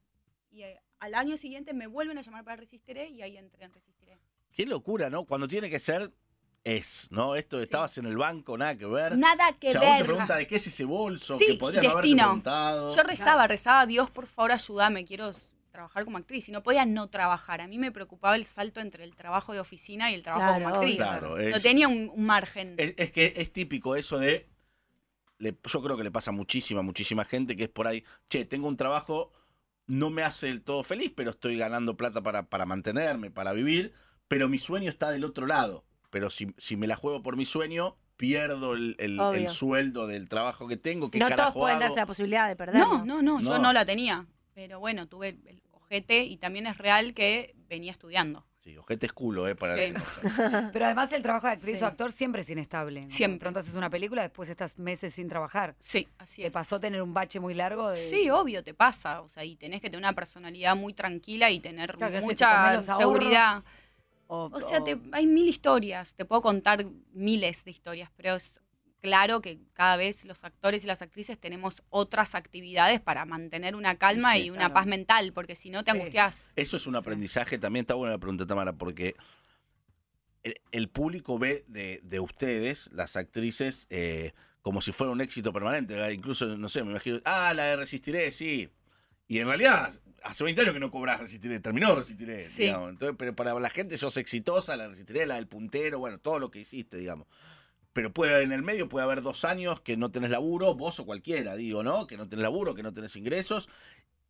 Y 0.50 0.63
eh, 0.63 0.82
al 1.00 1.15
año 1.15 1.38
siguiente 1.38 1.74
me 1.74 1.88
vuelven 1.88 2.17
a 2.17 2.22
llamar 2.22 2.44
para 2.44 2.58
Resistiré, 2.58 3.08
y 3.08 3.22
ahí 3.22 3.38
entré 3.38 3.63
en 3.63 3.72
Resistiré. 3.72 4.20
Qué 4.52 4.65
locura, 4.65 5.10
¿no? 5.10 5.24
Cuando 5.24 5.48
tiene 5.48 5.70
que 5.70 5.80
ser, 5.80 6.12
es, 6.65 7.08
¿no? 7.12 7.36
Esto 7.36 7.60
de 7.60 7.63
estabas 7.63 7.98
en 7.98 8.08
el 8.08 8.17
banco, 8.17 8.58
nada 8.58 8.78
que 8.78 8.88
ver. 8.88 9.17
Nada 9.17 9.54
que 9.54 9.72
Chabón 9.72 9.88
te 9.88 9.96
ver. 9.96 10.06
pregunta 10.06 10.36
de 10.36 10.48
qué 10.48 10.58
es 10.58 10.67
ese 10.67 10.84
bolso, 10.84 11.39
Sí, 11.39 11.58
que 11.58 11.65
haberte 11.65 11.88
destino. 11.88 12.44
Yo 12.44 13.04
rezaba, 13.04 13.48
rezaba, 13.48 13.86
Dios, 13.86 14.12
por 14.12 14.28
favor, 14.28 14.52
ayúdame, 14.52 15.06
quiero 15.06 15.32
trabajar 15.71 16.05
como 16.05 16.17
actriz. 16.17 16.47
Y 16.49 16.51
no 16.51 16.62
podía 16.63 16.86
no 16.86 17.10
trabajar. 17.10 17.62
A 17.62 17.67
mí 17.67 17.77
me 17.77 17.91
preocupaba 17.91 18.36
el 18.36 18.45
salto 18.45 18.79
entre 18.79 19.03
el 19.03 19.15
trabajo 19.15 19.53
de 19.53 19.60
oficina 19.60 20.12
y 20.12 20.15
el 20.15 20.23
trabajo 20.23 20.45
Claro, 20.57 20.63
como 20.63 20.75
actriz. 20.75 21.51
no 21.51 21.60
tenía 21.62 21.88
un, 21.88 22.12
un 22.13 22.25
margen. 22.25 22.75
Es, 22.77 22.93
es 22.97 23.12
que 23.12 23.34
es 23.38 23.51
típico 23.51 23.95
eso 23.95 24.17
de. 24.19 24.49
le- 25.39 25.57
yo 25.63 25.81
creo 25.81 25.97
que 25.97 26.03
le 26.03 26.12
pasa 26.12 26.31
a 26.31 26.34
muchísima, 26.34 26.81
muchísima 26.81 27.25
gente 27.25 27.55
que 27.55 27.63
es 27.63 27.69
por 27.69 27.88
ahí. 27.88 28.03
Che, 28.29 28.45
tengo 28.45 28.67
un 28.67 28.77
trabajo, 28.77 29.31
no 29.88 30.10
me 30.10 30.23
hace 30.23 30.47
del 30.47 30.62
todo 30.62 30.84
feliz, 30.84 31.12
pero 31.15 31.31
estoy 31.31 31.57
ganando 31.57 31.97
plata 31.97 32.21
para, 32.21 32.43
para 32.49 32.65
mantenerme, 32.65 33.31
para 33.31 33.51
vivir. 33.53 33.93
Pero 34.27 34.47
mi 34.47 34.60
sueño 34.60 34.89
está 34.89 35.10
del 35.12 35.23
otro 35.23 35.47
lado. 35.47 35.84
Pero 36.10 36.29
si, 36.29 36.53
si 36.57 36.77
me 36.77 36.88
la 36.88 36.95
juego 36.95 37.23
por 37.23 37.36
mi 37.38 37.45
sueño, 37.45 37.97
pierdo 38.17 38.73
el, 38.73 38.95
el- 38.99 39.47
sueldo 39.49 40.05
del 40.07 40.29
trabajo 40.29 40.67
que 40.67 40.77
tengo. 40.77 41.10
¿Qué 41.10 41.19
No 41.19 41.29
todos 41.36 41.53
pueden 41.53 41.77
hago? 41.77 41.86
darse 41.86 41.95
la 41.99 42.05
posibilidad 42.05 42.47
de 42.47 42.55
perderlo. 42.55 42.99
no, 42.99 43.05
no, 43.05 43.21
no, 43.21 43.41
yo 43.41 43.49
No. 43.57 43.60
no 43.60 43.73
la 43.73 43.86
tenía. 43.86 44.27
Pero 44.54 44.80
bueno, 44.80 45.08
tuve 45.08 45.30
el 45.46 45.62
ojete 45.72 46.24
y 46.24 46.38
también 46.38 46.68
es 46.68 46.78
real 46.78 47.14
que 47.14 47.56
venía 47.70 47.92
estudiando. 47.92 48.46
Sí, 48.64 48.78
ojete 48.78 49.08
es 49.08 49.14
culo, 49.14 49.48
¿eh? 49.48 49.56
Para 49.56 49.74
Sí. 49.76 49.92
Pero 50.74 50.86
además 50.86 51.12
el 51.14 51.24
trabajo 51.24 51.48
de 51.48 51.54
actriz 51.54 51.80
Sí. 51.80 51.84
o 51.84 51.88
actor 51.88 52.12
siempre 52.12 52.42
es 52.42 52.50
inestable. 52.52 53.02
¿no? 53.06 53.10
Siempre. 53.10 53.40
Pronto 53.40 53.60
haces 53.60 53.74
una 53.74 53.90
película, 53.90 54.22
después 54.22 54.50
estás 54.50 54.78
meses 54.78 55.16
sin 55.16 55.28
trabajar. 55.28 55.76
Sí, 55.80 56.08
así 56.20 56.42
¿Te 56.44 56.50
es. 56.50 56.54
pasó 56.54 56.80
tener 56.80 57.02
un 57.02 57.12
bache 57.14 57.40
muy 57.40 57.56
largo? 57.56 57.90
De... 57.90 57.96
Sí, 57.96 58.30
obvio, 58.30 58.64
te 58.64 58.76
pasa. 58.76 59.22
O 59.22 59.30
sea, 59.30 59.44
y 59.44 59.56
tenés 59.56 59.82
que 59.82 59.90
tener 59.90 60.00
una 60.04 60.14
personalidad 60.14 60.76
muy 60.76 60.94
tranquila 60.94 61.50
y 61.50 61.60
tener 61.60 61.96
Claro, 61.98 62.14
te 62.20 62.22
mucha 62.22 62.82
seguridad. 62.82 63.64
O, 64.28 64.50
O 64.54 64.62
sea, 64.62 64.84
te- 64.84 65.00
hay 65.12 65.26
mil 65.26 65.48
historias, 65.50 66.14
te 66.14 66.24
puedo 66.24 66.42
contar 66.42 66.86
miles 67.14 67.66
de 67.66 67.72
historias, 67.72 68.12
pero 68.16 68.36
es 68.36 68.62
claro 69.02 69.42
que 69.42 69.60
cada 69.74 69.98
vez 69.98 70.26
los 70.26 70.44
actores 70.44 70.84
y 70.84 70.88
las 70.88 71.02
actrices 71.02 71.38
tenemos 71.40 71.84
otras 71.90 72.36
actividades 72.36 73.00
para 73.02 73.26
mantener 73.26 73.76
una 73.76 73.96
calma 73.96 74.36
Sí, 74.36 74.44
y 74.44 74.50
una 74.50 74.60
claro. 74.60 74.74
paz 74.76 74.86
mental, 74.86 75.34
porque 75.34 75.56
si 75.56 75.70
no 75.70 75.84
te 75.84 75.92
Sí. 75.92 75.98
angustias. 75.98 76.54
Eso 76.56 76.78
es 76.78 76.88
un 76.88 76.96
aprendizaje, 76.96 77.58
también 77.58 77.84
está 77.84 77.96
buena 77.96 78.14
la 78.14 78.20
pregunta, 78.20 78.46
Tamara, 78.46 78.74
porque 78.74 79.16
el, 80.44 80.56
el 80.72 80.90
público 80.90 81.38
ve 81.38 81.66
de, 81.68 82.00
de 82.04 82.20
ustedes, 82.20 82.90
las 82.94 83.16
actrices, 83.16 83.88
eh, 83.90 84.34
como 84.62 84.82
si 84.82 84.92
fuera 84.92 85.12
un 85.12 85.22
éxito 85.22 85.52
permanente. 85.54 85.94
¿verdad? 85.96 86.10
Incluso, 86.10 86.46
no 86.58 86.70
sé, 86.70 86.84
me 86.84 86.92
imagino, 86.92 87.20
ah, 87.26 87.54
la 87.54 87.66
de 87.66 87.76
Resistiré, 87.78 88.32
sí. 88.32 88.70
Y 89.28 89.40
en 89.40 89.48
realidad, 89.48 90.00
hace 90.24 90.44
20 90.44 90.62
años 90.62 90.74
que 90.74 90.80
no 90.80 90.92
cobras 90.92 91.20
Resistiré, 91.20 91.60
terminó 91.60 91.96
Resistiré. 91.96 92.42
Sí. 92.42 92.64
digamos. 92.64 92.90
Entonces, 92.92 93.16
pero 93.18 93.36
para 93.36 93.54
la 93.60 93.70
gente 93.70 93.98
sos 93.98 94.18
exitosa, 94.18 94.76
la 94.78 94.88
Resistiré, 94.88 95.26
la 95.26 95.36
del 95.36 95.48
puntero, 95.48 96.00
bueno, 96.00 96.18
todo 96.20 96.40
lo 96.40 96.52
que 96.52 96.60
hiciste, 96.60 96.98
digamos. 96.98 97.28
Pero 97.93 98.13
puede, 98.13 98.41
en 98.43 98.51
el 98.54 98.63
medio 98.63 98.88
puede 98.88 99.04
haber 99.06 99.21
dos 99.21 99.43
años 99.43 99.82
que 99.82 99.97
no 99.97 100.12
tenés 100.12 100.30
laburo, 100.30 100.75
vos 100.75 100.99
o 100.99 101.06
cualquiera, 101.06 101.56
digo, 101.56 101.84
¿no? 101.84 102.08
Que 102.08 102.15
no 102.17 102.27
tenés 102.30 102.43
laburo, 102.43 102.73
que 102.73 102.84
no 102.84 102.93
tenés 102.93 103.15
ingresos. 103.15 103.67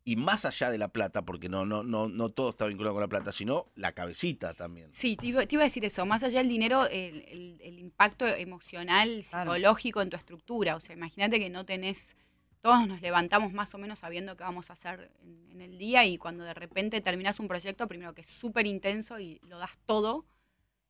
Y 0.04 0.16
más 0.16 0.44
allá 0.44 0.68
de 0.68 0.78
la 0.78 0.88
plata, 0.88 1.22
porque 1.22 1.48
no, 1.48 1.64
no, 1.64 1.84
no, 1.84 2.08
no 2.08 2.28
todo 2.30 2.50
está 2.50 2.66
vinculado 2.66 2.94
con 2.94 3.02
la 3.02 3.08
plata, 3.08 3.30
sino 3.30 3.66
la 3.76 3.92
cabecita 3.92 4.52
también. 4.52 4.92
Sí, 4.92 5.14
te 5.16 5.28
iba, 5.28 5.46
te 5.46 5.54
iba 5.54 5.62
a 5.62 5.66
decir 5.66 5.84
eso. 5.84 6.04
Más 6.06 6.24
allá 6.24 6.40
del 6.40 6.48
dinero, 6.48 6.86
el, 6.88 7.24
el- 7.28 7.60
el 7.62 7.78
impacto 7.78 8.26
emocional, 8.26 9.22
Claro. 9.30 9.52
psicológico 9.52 10.02
en 10.02 10.10
tu 10.10 10.16
estructura. 10.16 10.74
O 10.74 10.80
sea, 10.80 10.96
imagínate 10.96 11.38
que 11.38 11.50
no 11.50 11.64
tenés. 11.64 12.16
Todos 12.62 12.86
nos 12.88 13.00
levantamos 13.00 13.52
más 13.52 13.72
o 13.74 13.78
menos 13.78 14.00
sabiendo 14.00 14.36
qué 14.36 14.42
vamos 14.44 14.70
a 14.70 14.72
hacer 14.72 15.12
en, 15.22 15.48
en 15.52 15.60
el 15.60 15.78
día 15.78 16.04
y 16.04 16.18
cuando 16.18 16.42
de 16.44 16.54
repente 16.54 17.00
terminás 17.00 17.38
un 17.38 17.46
proyecto, 17.48 17.86
primero 17.86 18.12
que 18.12 18.22
es 18.22 18.28
súper 18.28 18.66
intenso 18.66 19.20
y 19.20 19.38
lo 19.44 19.58
das 19.58 19.78
todo, 19.86 20.24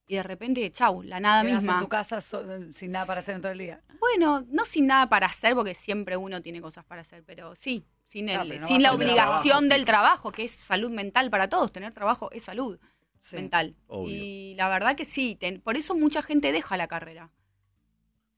y 0.06 0.16
de 0.16 0.22
repente, 0.22 0.70
chau, 0.70 1.02
la 1.02 1.20
nada 1.20 1.42
quedás 1.42 1.62
misma. 1.62 1.74
en 1.74 1.80
tu 1.80 1.88
casa 1.88 2.20
so- 2.20 2.44
sin 2.74 2.92
nada 2.92 3.06
para 3.06 3.20
hacer 3.20 3.36
en 3.36 3.42
todo 3.42 3.52
el 3.52 3.58
día. 3.58 3.82
Bueno, 4.00 4.44
no 4.48 4.64
sin 4.64 4.86
nada 4.86 5.08
para 5.08 5.26
hacer, 5.28 5.54
porque 5.54 5.74
siempre 5.74 6.16
uno 6.16 6.42
tiene 6.42 6.60
cosas 6.60 6.84
para 6.84 7.00
hacer, 7.02 7.24
pero 7.24 7.54
sí, 7.54 7.86
sin, 8.08 8.26
No, 8.26 8.42
el, 8.42 8.48
pero 8.48 8.60
no 8.62 8.66
sin 8.68 8.82
la 8.82 8.92
obligación 8.92 9.42
trabajo 9.42 9.68
del 9.68 9.84
trabajo, 9.84 10.32
que 10.32 10.44
es 10.44 10.52
salud 10.52 10.90
mental 10.90 11.30
para 11.30 11.48
todos. 11.48 11.72
Tener 11.72 11.92
trabajo 11.92 12.30
es 12.32 12.42
salud 12.42 12.78
Sí. 13.22 13.36
mental. 13.36 13.76
Obvio. 13.86 14.12
Y 14.14 14.54
la 14.56 14.68
verdad 14.68 14.96
que 14.96 15.04
sí, 15.04 15.36
ten- 15.36 15.60
por 15.60 15.76
eso 15.76 15.94
mucha 15.94 16.20
gente 16.22 16.50
deja 16.52 16.76
la 16.76 16.88
carrera. 16.88 17.30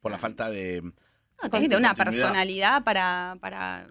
Por 0.00 0.12
la 0.12 0.18
falta 0.18 0.50
de. 0.50 0.83
No, 0.83 0.92
tenés 1.50 1.62
que 1.62 1.68
tener 1.70 1.79
una 1.79 1.94
personalidad 1.94 2.85
para, 2.85 3.37
para, 3.40 3.90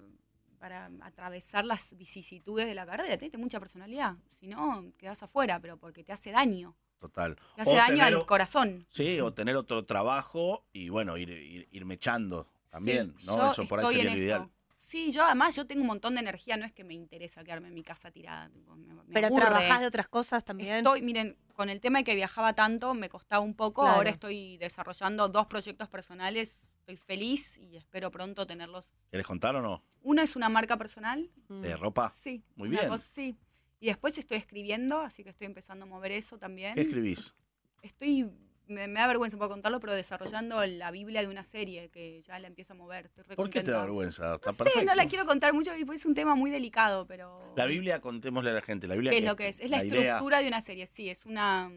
para 0.59 0.89
atravesar 1.01 1.65
las 1.65 1.97
vicisitudes 1.97 2.67
de 2.67 2.75
la 2.75 2.85
carrera. 2.85 3.17
Tenés 3.17 3.37
mucha 3.39 3.59
personalidad. 3.59 4.15
Si 4.39 4.47
no, 4.47 4.85
quedás 4.97 5.23
afuera, 5.23 5.59
pero 5.59 5.77
porque 5.77 6.03
te 6.03 6.13
hace 6.13 6.31
daño. 6.31 6.75
Total. 7.03 7.35
Hace 7.57 7.71
O 7.71 7.75
daño 7.75 7.97
tener- 7.97 8.13
al 8.15 8.25
corazón. 8.25 8.85
Sí, 8.89 9.19
o 9.19 9.33
tener 9.33 9.57
otro 9.57 9.83
trabajo 9.83 10.63
y 10.71 10.87
bueno, 10.87 11.17
ir, 11.17 11.31
ir, 11.31 11.67
ir 11.69 11.83
mechando 11.85 12.47
también, 12.69 13.13
Sí, 13.19 13.25
¿no? 13.25 13.35
yo 13.37 13.51
Eso 13.51 13.67
por 13.67 13.81
ahí 13.81 13.87
sería 13.87 14.11
lo 14.11 14.17
ideal. 14.17 14.49
Sí, 14.77 15.11
yo 15.11 15.25
además 15.25 15.53
yo 15.53 15.67
tengo 15.67 15.81
un 15.81 15.87
montón 15.87 16.13
de 16.15 16.21
energía, 16.21 16.55
no 16.55 16.65
es 16.65 16.71
que 16.71 16.85
me 16.85 16.93
interesa 16.93 17.43
quedarme 17.43 17.67
en 17.67 17.73
mi 17.73 17.83
casa 17.83 18.09
tirada. 18.09 18.49
tipo, 18.51 18.73
me- 18.77 18.93
me 18.93 19.01
Pero 19.13 19.27
aburre. 19.27 19.45
trabajás 19.45 19.81
de 19.81 19.87
otras 19.87 20.07
cosas 20.07 20.45
también. 20.45 20.75
Estoy, 20.75 21.01
miren, 21.01 21.35
con 21.55 21.69
el 21.69 21.81
tema 21.81 21.97
de 21.99 22.03
que 22.05 22.15
viajaba 22.15 22.53
tanto, 22.53 22.93
me 22.93 23.09
costaba 23.09 23.43
un 23.43 23.53
poco. 23.53 23.81
Claro. 23.81 23.97
Ahora 23.97 24.09
estoy 24.11 24.55
desarrollando 24.57 25.27
dos 25.27 25.47
proyectos 25.47 25.89
personales. 25.89 26.61
Estoy 26.79 26.95
feliz 26.95 27.57
y 27.57 27.75
espero 27.75 28.11
pronto 28.11 28.47
tenerlos. 28.47 28.89
¿Querés 29.11 29.27
contar 29.27 29.55
o 29.57 29.61
no? 29.61 29.83
Uno 30.01 30.21
es 30.21 30.37
una 30.37 30.47
marca 30.47 30.77
personal. 30.77 31.29
De 31.49 31.75
ropa. 31.75 32.11
Sí. 32.15 32.43
Muy 32.55 32.69
una 32.69 32.79
bien. 32.79 32.89
cosa- 32.91 33.07
sí. 33.13 33.37
Y 33.83 33.87
después 33.87 34.17
estoy 34.17 34.37
escribiendo, 34.37 35.01
así 35.01 35.25
que 35.25 35.29
estoy 35.29 35.45
empezando 35.45 35.83
a 35.83 35.87
mover 35.89 36.13
eso 36.13 36.37
también. 36.37 36.73
¿Qué 36.75 36.83
escribís? 36.83 37.33
Estoy, 37.81 38.31
me, 38.65 38.87
me 38.87 39.01
da 39.01 39.07
vergüenza 39.07 39.35
poco 39.35 39.49
contarlo, 39.49 39.81
pero 39.81 39.91
desarrollando 39.91 40.65
la 40.65 40.89
Biblia 40.89 41.19
de 41.19 41.27
una 41.27 41.43
serie 41.43 41.89
que 41.89 42.21
ya 42.21 42.39
la 42.39 42.47
empiezo 42.47 42.71
a 42.71 42.75
mover. 42.77 43.07
Estoy 43.07 43.25
re 43.25 43.35
¿Por 43.35 43.49
qué 43.49 43.61
te 43.61 43.71
da 43.71 43.81
vergüenza? 43.81 44.35
Está 44.35 44.51
No 44.51 44.53
sé, 44.53 44.63
perfecto. 44.63 44.85
no 44.85 44.95
la 44.95 45.05
quiero 45.05 45.25
contar 45.25 45.51
mucho 45.51 45.71
porque 45.71 45.95
es 45.95 46.05
un 46.05 46.15
tema 46.15 46.33
muy 46.33 46.49
delicado, 46.49 47.05
pero... 47.05 47.53
La 47.57 47.65
Biblia, 47.65 47.99
contémosle 47.99 48.51
a 48.51 48.53
la 48.53 48.61
gente. 48.61 48.87
La 48.87 48.93
Biblia 48.93 49.11
¿Qué 49.11 49.17
es 49.17 49.25
lo 49.25 49.35
que 49.35 49.49
es? 49.49 49.59
Es 49.59 49.69
la, 49.69 49.81
estructura 49.81 50.39
de 50.39 50.47
una 50.47 50.61
serie, 50.61 50.87
sí, 50.87 51.09
es 51.09 51.25
una 51.25 51.69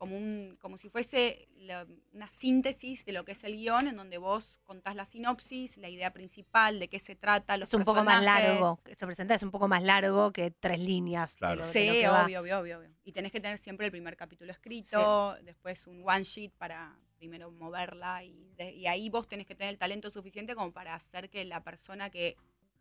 como 0.00 0.16
un 0.16 0.56
como 0.62 0.78
si 0.78 0.88
fuese 0.88 1.46
la- 1.58 1.86
una 2.14 2.26
síntesis 2.30 3.04
de 3.04 3.12
lo 3.12 3.26
que 3.26 3.32
es 3.32 3.44
el 3.44 3.54
guion, 3.56 3.86
en 3.86 3.96
donde 3.96 4.16
vos 4.16 4.58
contás 4.64 4.96
la 4.96 5.04
sinopsis, 5.04 5.76
la 5.76 5.90
idea 5.90 6.10
principal, 6.10 6.80
de 6.80 6.88
qué 6.88 6.98
se 6.98 7.16
trata, 7.16 7.58
los 7.58 7.68
Es 7.68 7.74
un 7.74 7.84
poco 7.84 8.02
más 8.02 8.24
largo. 8.24 8.80
Esto 8.86 9.04
presenta 9.04 9.34
es 9.34 9.42
un 9.42 9.50
poco 9.50 9.68
más 9.68 9.82
largo 9.82 10.32
que 10.32 10.50
tres 10.50 10.80
líneas. 10.80 11.36
Claro. 11.36 11.56
lo- 11.56 11.64
Sí, 11.70 11.90
obvio, 12.06 12.40
obvio, 12.40 12.60
obvio, 12.60 12.78
obvio. 12.78 12.90
Y 13.04 13.12
tenés 13.12 13.30
que 13.30 13.40
tener 13.40 13.58
siempre 13.58 13.84
el 13.84 13.92
primer 13.92 14.16
capítulo 14.16 14.50
escrito, 14.52 15.36
después 15.44 15.86
un 15.86 16.02
one 16.08 16.24
sheet 16.24 16.52
para 16.56 16.98
primero 17.18 17.50
moverla 17.50 18.24
y, 18.24 18.54
de- 18.56 18.72
y 18.72 18.86
ahí 18.86 19.10
vos 19.10 19.28
tenés 19.28 19.46
que 19.46 19.54
tener 19.54 19.70
el 19.70 19.78
talento 19.78 20.08
suficiente 20.08 20.54
como 20.54 20.72
para 20.72 20.94
hacer 20.94 21.28
que 21.28 21.44
la 21.44 21.62
persona 21.62 22.08
que 22.08 22.38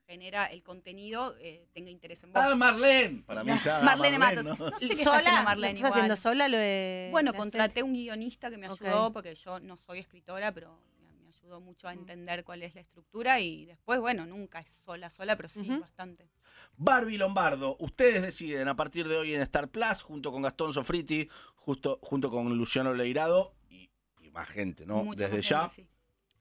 genera 0.10 0.48
el 0.48 0.64
contenido 0.64 1.36
eh, 1.40 1.68
tenga 1.72 1.92
interés 1.92 2.24
en 2.24 2.34
vos. 2.34 2.42
Ah, 2.44 2.56
Marlene. 2.56 3.22
Para 3.28 3.44
mí 3.44 3.52
ya. 3.64 3.80
Marlene 3.82 4.18
Marlene, 4.18 4.44
Matos. 4.44 4.60
¿no? 4.60 4.70
No 4.72 4.80
sé 4.80 4.88
qué 4.88 4.94
está 4.96 5.18
haciendo 5.18 5.40
¿Lo 5.42 5.46
Marlene 5.46 5.74
¿Estás 5.76 5.92
haciendo 5.92 6.16
sola 6.16 6.48
lo 6.48 6.58
de 6.58 7.10
Bueno, 7.12 7.32
contraté 7.36 7.84
un 7.84 7.94
guionista 7.94 8.50
que 8.50 8.58
me 8.58 8.66
ayudó 8.66 9.14
porque 9.14 9.36
yo 9.36 9.60
no 9.60 9.78
soy 9.78 10.00
escritora, 10.00 10.52
pero 10.52 10.80
me- 11.00 11.28
ayudó 11.28 11.62
mucho 11.62 11.88
a 11.88 11.94
entender 11.94 12.44
cuál 12.44 12.64
es 12.64 12.74
la 12.74 12.82
estructura 12.82 13.40
y 13.40 13.66
después, 13.66 14.00
bueno, 14.00 14.26
nunca 14.26 14.60
es 14.62 14.68
sola, 14.84 15.12
sola, 15.12 15.36
pero 15.38 15.48
sí, 15.50 15.70
bastante. 15.80 16.28
Barbie 16.76 17.18
Lombardo, 17.20 17.78
ustedes 17.80 18.24
deciden 18.24 18.68
a 18.68 18.76
partir 18.76 19.08
de 19.08 19.16
hoy 19.16 19.36
en 19.36 19.42
Star 19.42 19.68
Plus, 19.70 20.02
junto 20.02 20.32
con 20.32 20.42
Gastón 20.42 20.74
Sofriti, 20.74 21.30
justo, 21.56 22.00
junto 22.02 22.32
con 22.32 22.58
Luciano 22.58 22.94
Leirado 22.96 23.54
y, 23.70 23.92
y 24.22 24.32
más 24.32 24.50
gente, 24.50 24.88
¿no? 24.88 25.04
Mucha 25.04 25.26
Desde 25.28 25.42
ya, 25.44 25.70
sí. 25.70 25.88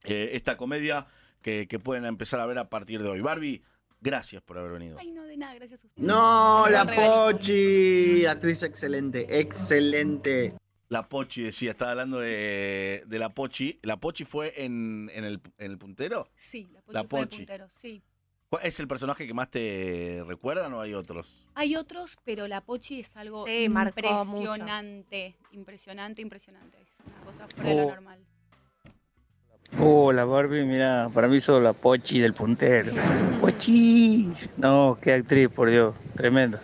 eh, 0.05 0.31
esta 0.33 0.57
comedia 0.57 1.07
que, 1.43 1.67
que 1.69 1.79
pueden 1.79 2.05
empezar 2.05 2.41
a 2.41 2.47
ver 2.47 2.59
a 2.59 2.69
partir 2.69 3.03
de 3.03 3.09
hoy. 3.09 3.21
Barbie, 3.21 3.63
gracias 4.01 4.43
por 4.43 4.59
haber 4.59 4.73
venido. 4.73 4.97
Ay, 5.01 5.11
no, 5.13 5.25
de 5.25 5.37
nada, 5.37 5.55
gracias 5.55 5.85
a 5.85 5.87
ustedes. 5.87 6.07
No, 6.07 6.67
la. 6.69 6.85
Pochi, 6.87 8.25
actriz 8.27 8.63
excelente, 8.63 9.41
excelente. 9.41 10.55
La 10.89 11.07
Pochi 11.07 11.43
decía, 11.43 11.73
estaba 11.73 11.91
hablando 11.91 12.19
de, 12.19 13.03
de 13.07 13.19
la 13.19 13.29
Pochi. 13.29 13.79
¿La 13.83 13.99
Pochi 13.99 14.25
fue 14.25 14.55
en, 14.65 15.11
en 15.15 15.25
el, 15.25 15.41
en 15.59 15.71
el 15.73 15.77
puntero? 15.79 16.29
Sí, 16.35 16.67
la 16.73 16.81
Pochi 16.81 16.95
La 16.95 17.05
fue 17.05 17.21
el 17.21 17.27
Pochi. 17.27 17.37
puntero, 17.39 17.69
sí. 17.79 18.03
¿Cuál 18.49 18.65
¿Es 18.65 18.81
el 18.81 18.89
personaje 18.89 19.27
que 19.27 19.35
más 19.35 19.51
te 19.51 20.25
recuerdan 20.27 20.73
o 20.73 20.81
hay 20.81 20.95
otros? 20.95 21.47
Hay 21.55 21.77
otros, 21.77 22.17
pero 22.25 22.49
la 22.49 22.63
Pochi 22.63 23.01
es 23.01 23.15
algo 23.19 23.45
Sí, 23.45 23.65
impresionante, 23.65 25.37
impresionante, 25.53 26.23
impresionante. 26.23 26.79
Es 26.81 26.89
una 27.07 27.21
cosa 27.25 27.47
fuera 27.49 27.69
de 27.71 27.77
lo 27.77 27.83
Oh. 27.87 27.91
normal. 27.91 28.19
Oh, 29.81 30.13
la 30.13 30.25
Barbie, 30.25 30.65
mira, 30.65 31.11
para 31.13 31.29
mí 31.29 31.41
solo 31.41 31.61
la 31.61 31.73
Pochi 31.73 32.19
del 32.21 32.35
puntero. 32.35 32.93
Pochi. 33.41 34.33
No, 34.57 34.99
qué 35.01 35.13
actriz, 35.15 35.49
por 35.49 35.71
Dios, 35.71 35.95
tremenda. 36.17 36.61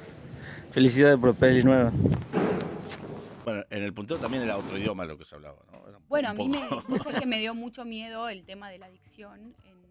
Felicidades 0.72 1.18
por 1.18 1.34
peli 1.34 1.62
nueva. 1.62 1.92
Bueno, 3.44 3.62
en 3.70 3.82
el 3.82 3.92
punteo 3.92 4.16
también 4.16 4.42
era 4.42 4.56
otro 4.56 4.76
idioma 4.78 5.04
lo 5.04 5.18
que 5.18 5.24
se 5.24 5.34
hablaba, 5.34 5.58
¿no? 5.70 5.86
Era 5.88 5.98
Bueno, 6.08 6.28
a 6.30 6.34
mí 6.34 6.48
me, 6.48 6.58
sabés 6.98 7.20
que 7.20 7.26
me 7.26 7.38
dio 7.38 7.54
mucho 7.54 7.84
miedo 7.84 8.28
el 8.28 8.44
tema 8.44 8.70
de 8.70 8.78
la 8.78 8.86
adicción 8.86 9.54
en- 9.64 9.70
en- 9.70 9.84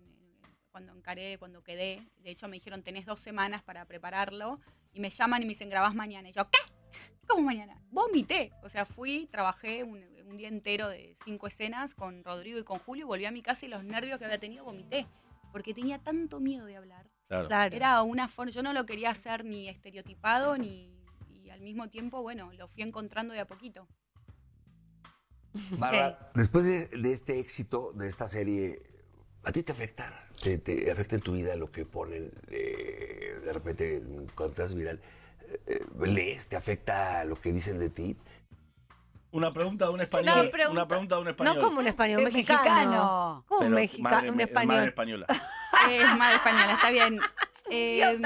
cuando 0.72 0.92
encaré, 0.92 1.38
cuando 1.38 1.62
quedé. 1.64 2.02
De 2.24 2.32
hecho, 2.32 2.48
me 2.48 2.56
dijeron, 2.58 2.82
tenés 2.82 3.06
dos 3.06 3.20
semanas 3.20 3.62
para 3.62 3.86
prepararlo. 3.86 4.60
Y 4.92 5.00
me 5.00 5.12
llaman 5.12 5.42
y 5.44 5.46
me 5.46 5.50
dicen, 5.50 5.70
grabás 5.70 5.94
mañana. 5.96 6.28
Y 6.30 6.34
yo, 6.34 6.50
¿qué? 6.50 6.58
¿Cómo 7.28 7.44
mañana? 7.44 7.82
Vomité. 7.90 8.52
O 8.64 8.70
sea, 8.70 8.86
fui, 8.86 9.28
trabajé 9.32 9.84
un, 9.84 10.04
un 10.26 10.38
día 10.38 10.48
entero 10.48 10.90
de 10.90 11.16
cinco 11.26 11.48
escenas 11.48 11.96
con 11.96 12.24
Rodrigo 12.24 12.60
y 12.60 12.64
con 12.64 12.80
Julio. 12.80 13.08
Volví 13.08 13.26
a 13.26 13.32
mi 13.32 13.42
casa 13.42 13.66
y 13.66 13.70
los 13.70 13.84
nervios 13.84 14.20
que 14.20 14.26
había 14.26 14.40
tenido 14.40 14.64
vomité. 14.64 15.08
Porque 15.52 15.74
tenía 15.74 16.00
tanto 16.00 16.40
miedo 16.40 16.66
de 16.66 16.78
hablar. 16.78 17.10
Claro. 17.28 17.48
Claro. 17.48 17.76
Era 17.76 18.02
una 18.02 18.28
forma, 18.28 18.52
yo 18.52 18.64
no 18.64 18.74
lo 18.74 18.86
quería 18.86 19.12
hacer 19.12 19.46
ni 19.46 19.70
estereotipado 19.70 20.58
ni... 20.58 20.92
Y 21.30 21.50
al 21.50 21.62
mismo 21.62 21.90
tiempo, 21.90 22.22
bueno, 22.22 22.52
lo 22.54 22.68
fui 22.68 22.84
encontrando 22.84 23.34
de 23.34 23.40
a 23.40 23.46
poquito. 23.46 23.88
Bárbara, 25.78 26.32
después 26.34 26.66
de, 26.66 26.88
de 26.88 27.12
este 27.12 27.40
éxito, 27.40 27.92
de 27.94 28.08
esta 28.08 28.28
serie, 28.28 28.82
¿a 29.44 29.52
ti 29.52 29.62
te 29.62 29.72
afecta? 29.72 30.28
¿Te, 30.42 30.58
te 30.58 30.90
afecta 30.90 31.16
en 31.16 31.22
tu 31.22 31.34
vida 31.34 31.56
lo 31.56 31.72
que 31.72 31.86
ponen 31.86 32.32
eh, 32.48 33.40
de 33.44 33.54
repente 33.54 34.02
cuando 34.34 34.56
das 34.56 34.74
viral? 34.74 35.00
Eh, 35.68 35.86
¿Lees? 36.00 36.48
¿Te 36.48 36.56
afecta 36.56 37.24
lo 37.26 37.36
que 37.40 37.52
dicen 37.52 37.80
de 37.80 37.90
ti? 37.90 38.18
Una 39.32 39.52
pregunta 39.52 39.86
de 39.86 39.92
un 39.92 40.02
español. 40.02 40.26
No, 40.46 40.52
pregunta- 40.52 40.70
una 40.72 40.88
pregunta 40.88 41.16
de 41.16 41.22
un 41.22 41.28
español. 41.30 41.56
No 41.56 41.62
como 41.62 41.80
un 41.80 41.88
español, 41.88 42.24
mexicano. 42.24 42.62
mexicano. 42.64 43.46
¿Cómo 43.48 43.62
un 43.68 43.74
mexicano? 43.74 44.16
madre- 44.16 44.30
Un 44.30 44.36
madre 44.38 44.44
español. 44.52 44.84
española. 44.88 45.26
Eh, 45.90 45.98
Es 46.04 46.18
madre 46.18 46.36
española, 46.36 46.74
está 46.74 46.90
bien. 46.90 47.20
Eh, 47.72 48.20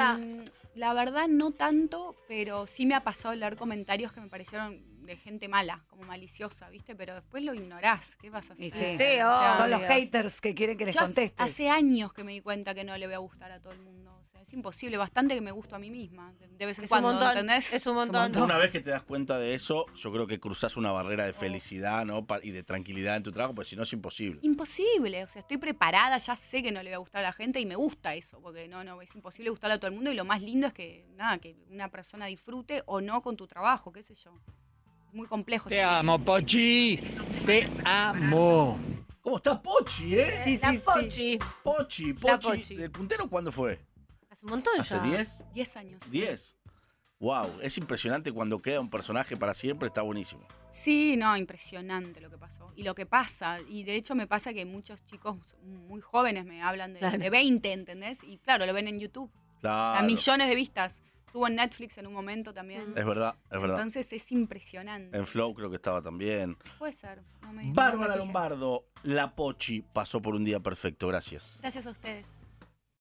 la 0.76 0.94
verdad, 0.94 1.28
no 1.30 1.52
tanto, 1.52 2.16
pero 2.28 2.66
sí 2.68 2.86
me 2.88 2.96
ha 2.96 3.04
pasado 3.04 3.34
leer 3.36 3.56
comentarios 3.56 4.12
que 4.12 4.20
me 4.20 4.28
parecieron 4.28 4.82
de 5.08 5.17
gente 5.17 5.48
mala, 5.48 5.84
como 5.88 6.04
maliciosa, 6.04 6.70
¿viste? 6.70 6.96
Pero 6.96 7.15
después 7.15 7.43
lo 7.43 7.54
ignorás. 7.56 8.15
¿Qué 8.17 8.30
vas 8.30 8.50
a 8.52 8.54
hacer? 8.54 8.65
Y 8.65 8.70
sí. 8.70 8.86
Sí, 8.98 9.04
O 9.22 9.38
sea. 9.38 9.56
Son 9.58 9.72
los 9.72 9.82
haters 9.82 10.39
que 10.41 10.54
quieren 10.54 10.78
que 10.78 10.86
les 10.86 10.96
contestes. 10.96 11.34
Hace 11.38 11.70
años 11.70 12.13
que 12.13 12.24
me 12.24 12.34
di 12.34 12.41
cuenta 12.41 12.76
que 12.76 12.84
no 12.84 12.96
le 12.98 13.08
voy 13.08 13.15
a 13.15 13.20
gustar 13.20 13.52
a 13.52 13.60
todo 13.60 13.74
el 13.74 13.80
mundo. 13.80 14.13
O 14.22 14.30
sea, 14.30 14.41
es 14.41 14.54
imposible, 14.54 14.98
bastante 14.98 15.34
que 15.34 15.41
me 15.41 15.52
gusto 15.52 15.76
a 15.76 15.80
mí 15.80 15.89
misma. 15.89 16.34
De 16.58 16.65
vez 16.65 16.78
en 16.78 16.86
Es 16.86 16.91
un 16.91 17.00
cuando, 17.00 17.10
montón. 17.13 17.32
¿entendés? 17.32 17.74
Es 17.74 17.88
un 17.88 17.96
montón. 17.96 18.41
Una 18.41 18.58
vez 18.58 18.72
que 18.72 18.82
te 18.82 18.89
das 18.89 19.04
cuenta 19.04 19.38
de 19.39 19.56
eso, 19.56 19.86
yo 19.96 20.12
creo 20.12 20.28
que 20.28 20.39
cruzas 20.39 20.76
una 20.78 20.91
barrera 20.91 21.26
de 21.26 21.34
felicidad 21.34 22.06
¿no? 22.06 22.26
Y 22.43 22.52
de 22.52 22.63
tranquilidad 22.63 23.15
en 23.15 23.24
tu 23.24 23.32
trabajo, 23.32 23.56
porque 23.56 23.70
si 23.70 23.76
no 23.78 23.84
es 23.84 23.93
imposible. 23.93 24.39
Imposible, 24.41 25.24
o 25.24 25.28
sea, 25.28 25.39
estoy 25.39 25.58
preparada, 25.58 26.17
ya 26.17 26.36
sé 26.36 26.62
que 26.62 26.72
no 26.72 26.84
le 26.84 26.89
va 26.89 26.98
a 26.98 27.00
gustar 27.00 27.20
a 27.24 27.28
la 27.28 27.34
gente 27.34 27.60
y 27.60 27.65
me 27.65 27.76
gusta 27.76 28.13
eso, 28.15 28.41
porque 28.41 28.67
no, 28.67 28.84
no, 28.84 29.02
es 29.02 29.13
imposible 29.15 29.50
gustarle 29.50 29.76
a 29.76 29.80
todo 29.80 29.88
el 29.88 29.96
mundo 29.96 30.12
y 30.12 30.15
lo 30.15 30.26
más 30.26 30.41
lindo 30.41 30.67
es 30.67 30.74
que, 30.74 31.08
nada, 31.15 31.38
que 31.38 31.56
una 31.70 31.89
persona 31.89 32.26
disfrute 32.26 32.84
o 32.86 33.00
no 33.00 33.22
con 33.22 33.38
tu 33.38 33.48
trabajo, 33.48 33.91
qué 33.93 34.04
sé 34.04 34.15
yo. 34.15 34.34
Muy 35.18 35.26
complejo. 35.28 35.68
Te 35.68 35.82
amo, 35.82 36.24
Pochi. 36.24 36.98
Te 37.44 37.68
amo. 37.84 38.78
¿Cómo 39.22 39.38
está 39.38 39.60
Pochi, 39.60 40.14
eh? 40.20 40.42
Sí, 40.44 40.60
La 40.62 40.70
sí, 40.70 40.78
sí. 40.78 40.84
Pochi. 40.86 41.40
Pochi, 41.64 42.14
Pochi. 42.14 42.48
Pochi. 42.50 42.76
¿Del 42.76 42.92
puntero 42.92 43.28
cuándo 43.28 43.52
fue? 43.52 43.80
Hace 44.30 44.46
un 44.46 44.52
montón 44.52 44.80
¿Hace 44.80 44.94
ya. 44.94 45.02
10? 45.02 45.44
Diez 45.56 45.76
años. 45.76 46.02
10. 46.12 46.56
Wow, 47.20 47.50
es 47.64 47.80
impresionante 47.80 48.32
cuando 48.32 48.60
queda 48.60 48.80
un 48.80 48.92
personaje 48.92 49.36
para 49.36 49.56
siempre, 49.56 49.88
está 49.88 50.04
buenísimo. 50.04 50.44
Sí, 50.70 51.18
no, 51.18 51.36
impresionante 51.36 52.22
lo 52.22 52.30
que 52.30 52.38
pasó. 52.38 52.72
Y 52.76 52.84
lo 52.84 52.94
que 52.94 53.08
pasa, 53.08 53.58
y 53.68 53.86
de 53.86 53.96
hecho 53.96 54.14
me 54.14 54.28
pasa 54.28 54.54
que 54.54 54.66
muchos 54.66 55.04
chicos 55.04 55.36
muy 55.64 56.00
jóvenes 56.00 56.46
me 56.46 56.62
hablan 56.62 56.94
de, 56.94 57.00
Claro. 57.00 57.18
de 57.18 57.30
20, 57.32 57.74
¿entendés? 57.74 58.20
Y 58.24 58.38
claro, 58.38 58.68
lo 58.68 58.74
ven 58.74 58.88
en 58.88 59.00
YouTube. 59.00 59.32
Claro. 59.62 59.98
A 59.98 60.04
millones 60.04 60.48
de 60.48 60.54
vistas. 60.54 61.02
Estuvo 61.28 61.48
en 61.48 61.56
Netflix 61.56 61.98
en 61.98 62.08
un 62.08 62.13
momento 62.13 62.54
también. 62.54 62.94
Es 62.96 63.06
verdad, 63.06 63.36
es 63.52 63.62
verdad. 63.62 63.78
Entonces 63.78 64.12
es 64.13 64.32
impresionante. 64.32 65.16
En 65.18 65.28
Flow 65.28 65.54
creo 65.54 65.70
que 65.70 65.76
estaba 65.76 66.02
también. 66.02 66.58
Puede 66.80 66.94
ser. 66.94 67.22
no 67.42 67.54
me- 67.54 67.66
no 67.66 67.74
Bárbara 67.74 68.13
fijé. 68.13 68.26
Lombardo, 68.26 68.86
la 69.04 69.36
Pochi, 69.36 69.82
pasó 69.82 70.22
por 70.22 70.36
un 70.36 70.44
día 70.46 70.60
perfecto. 70.60 71.08
Gracias. 71.08 71.58
Gracias 71.62 71.86
a 71.86 71.92
ustedes. 71.92 72.26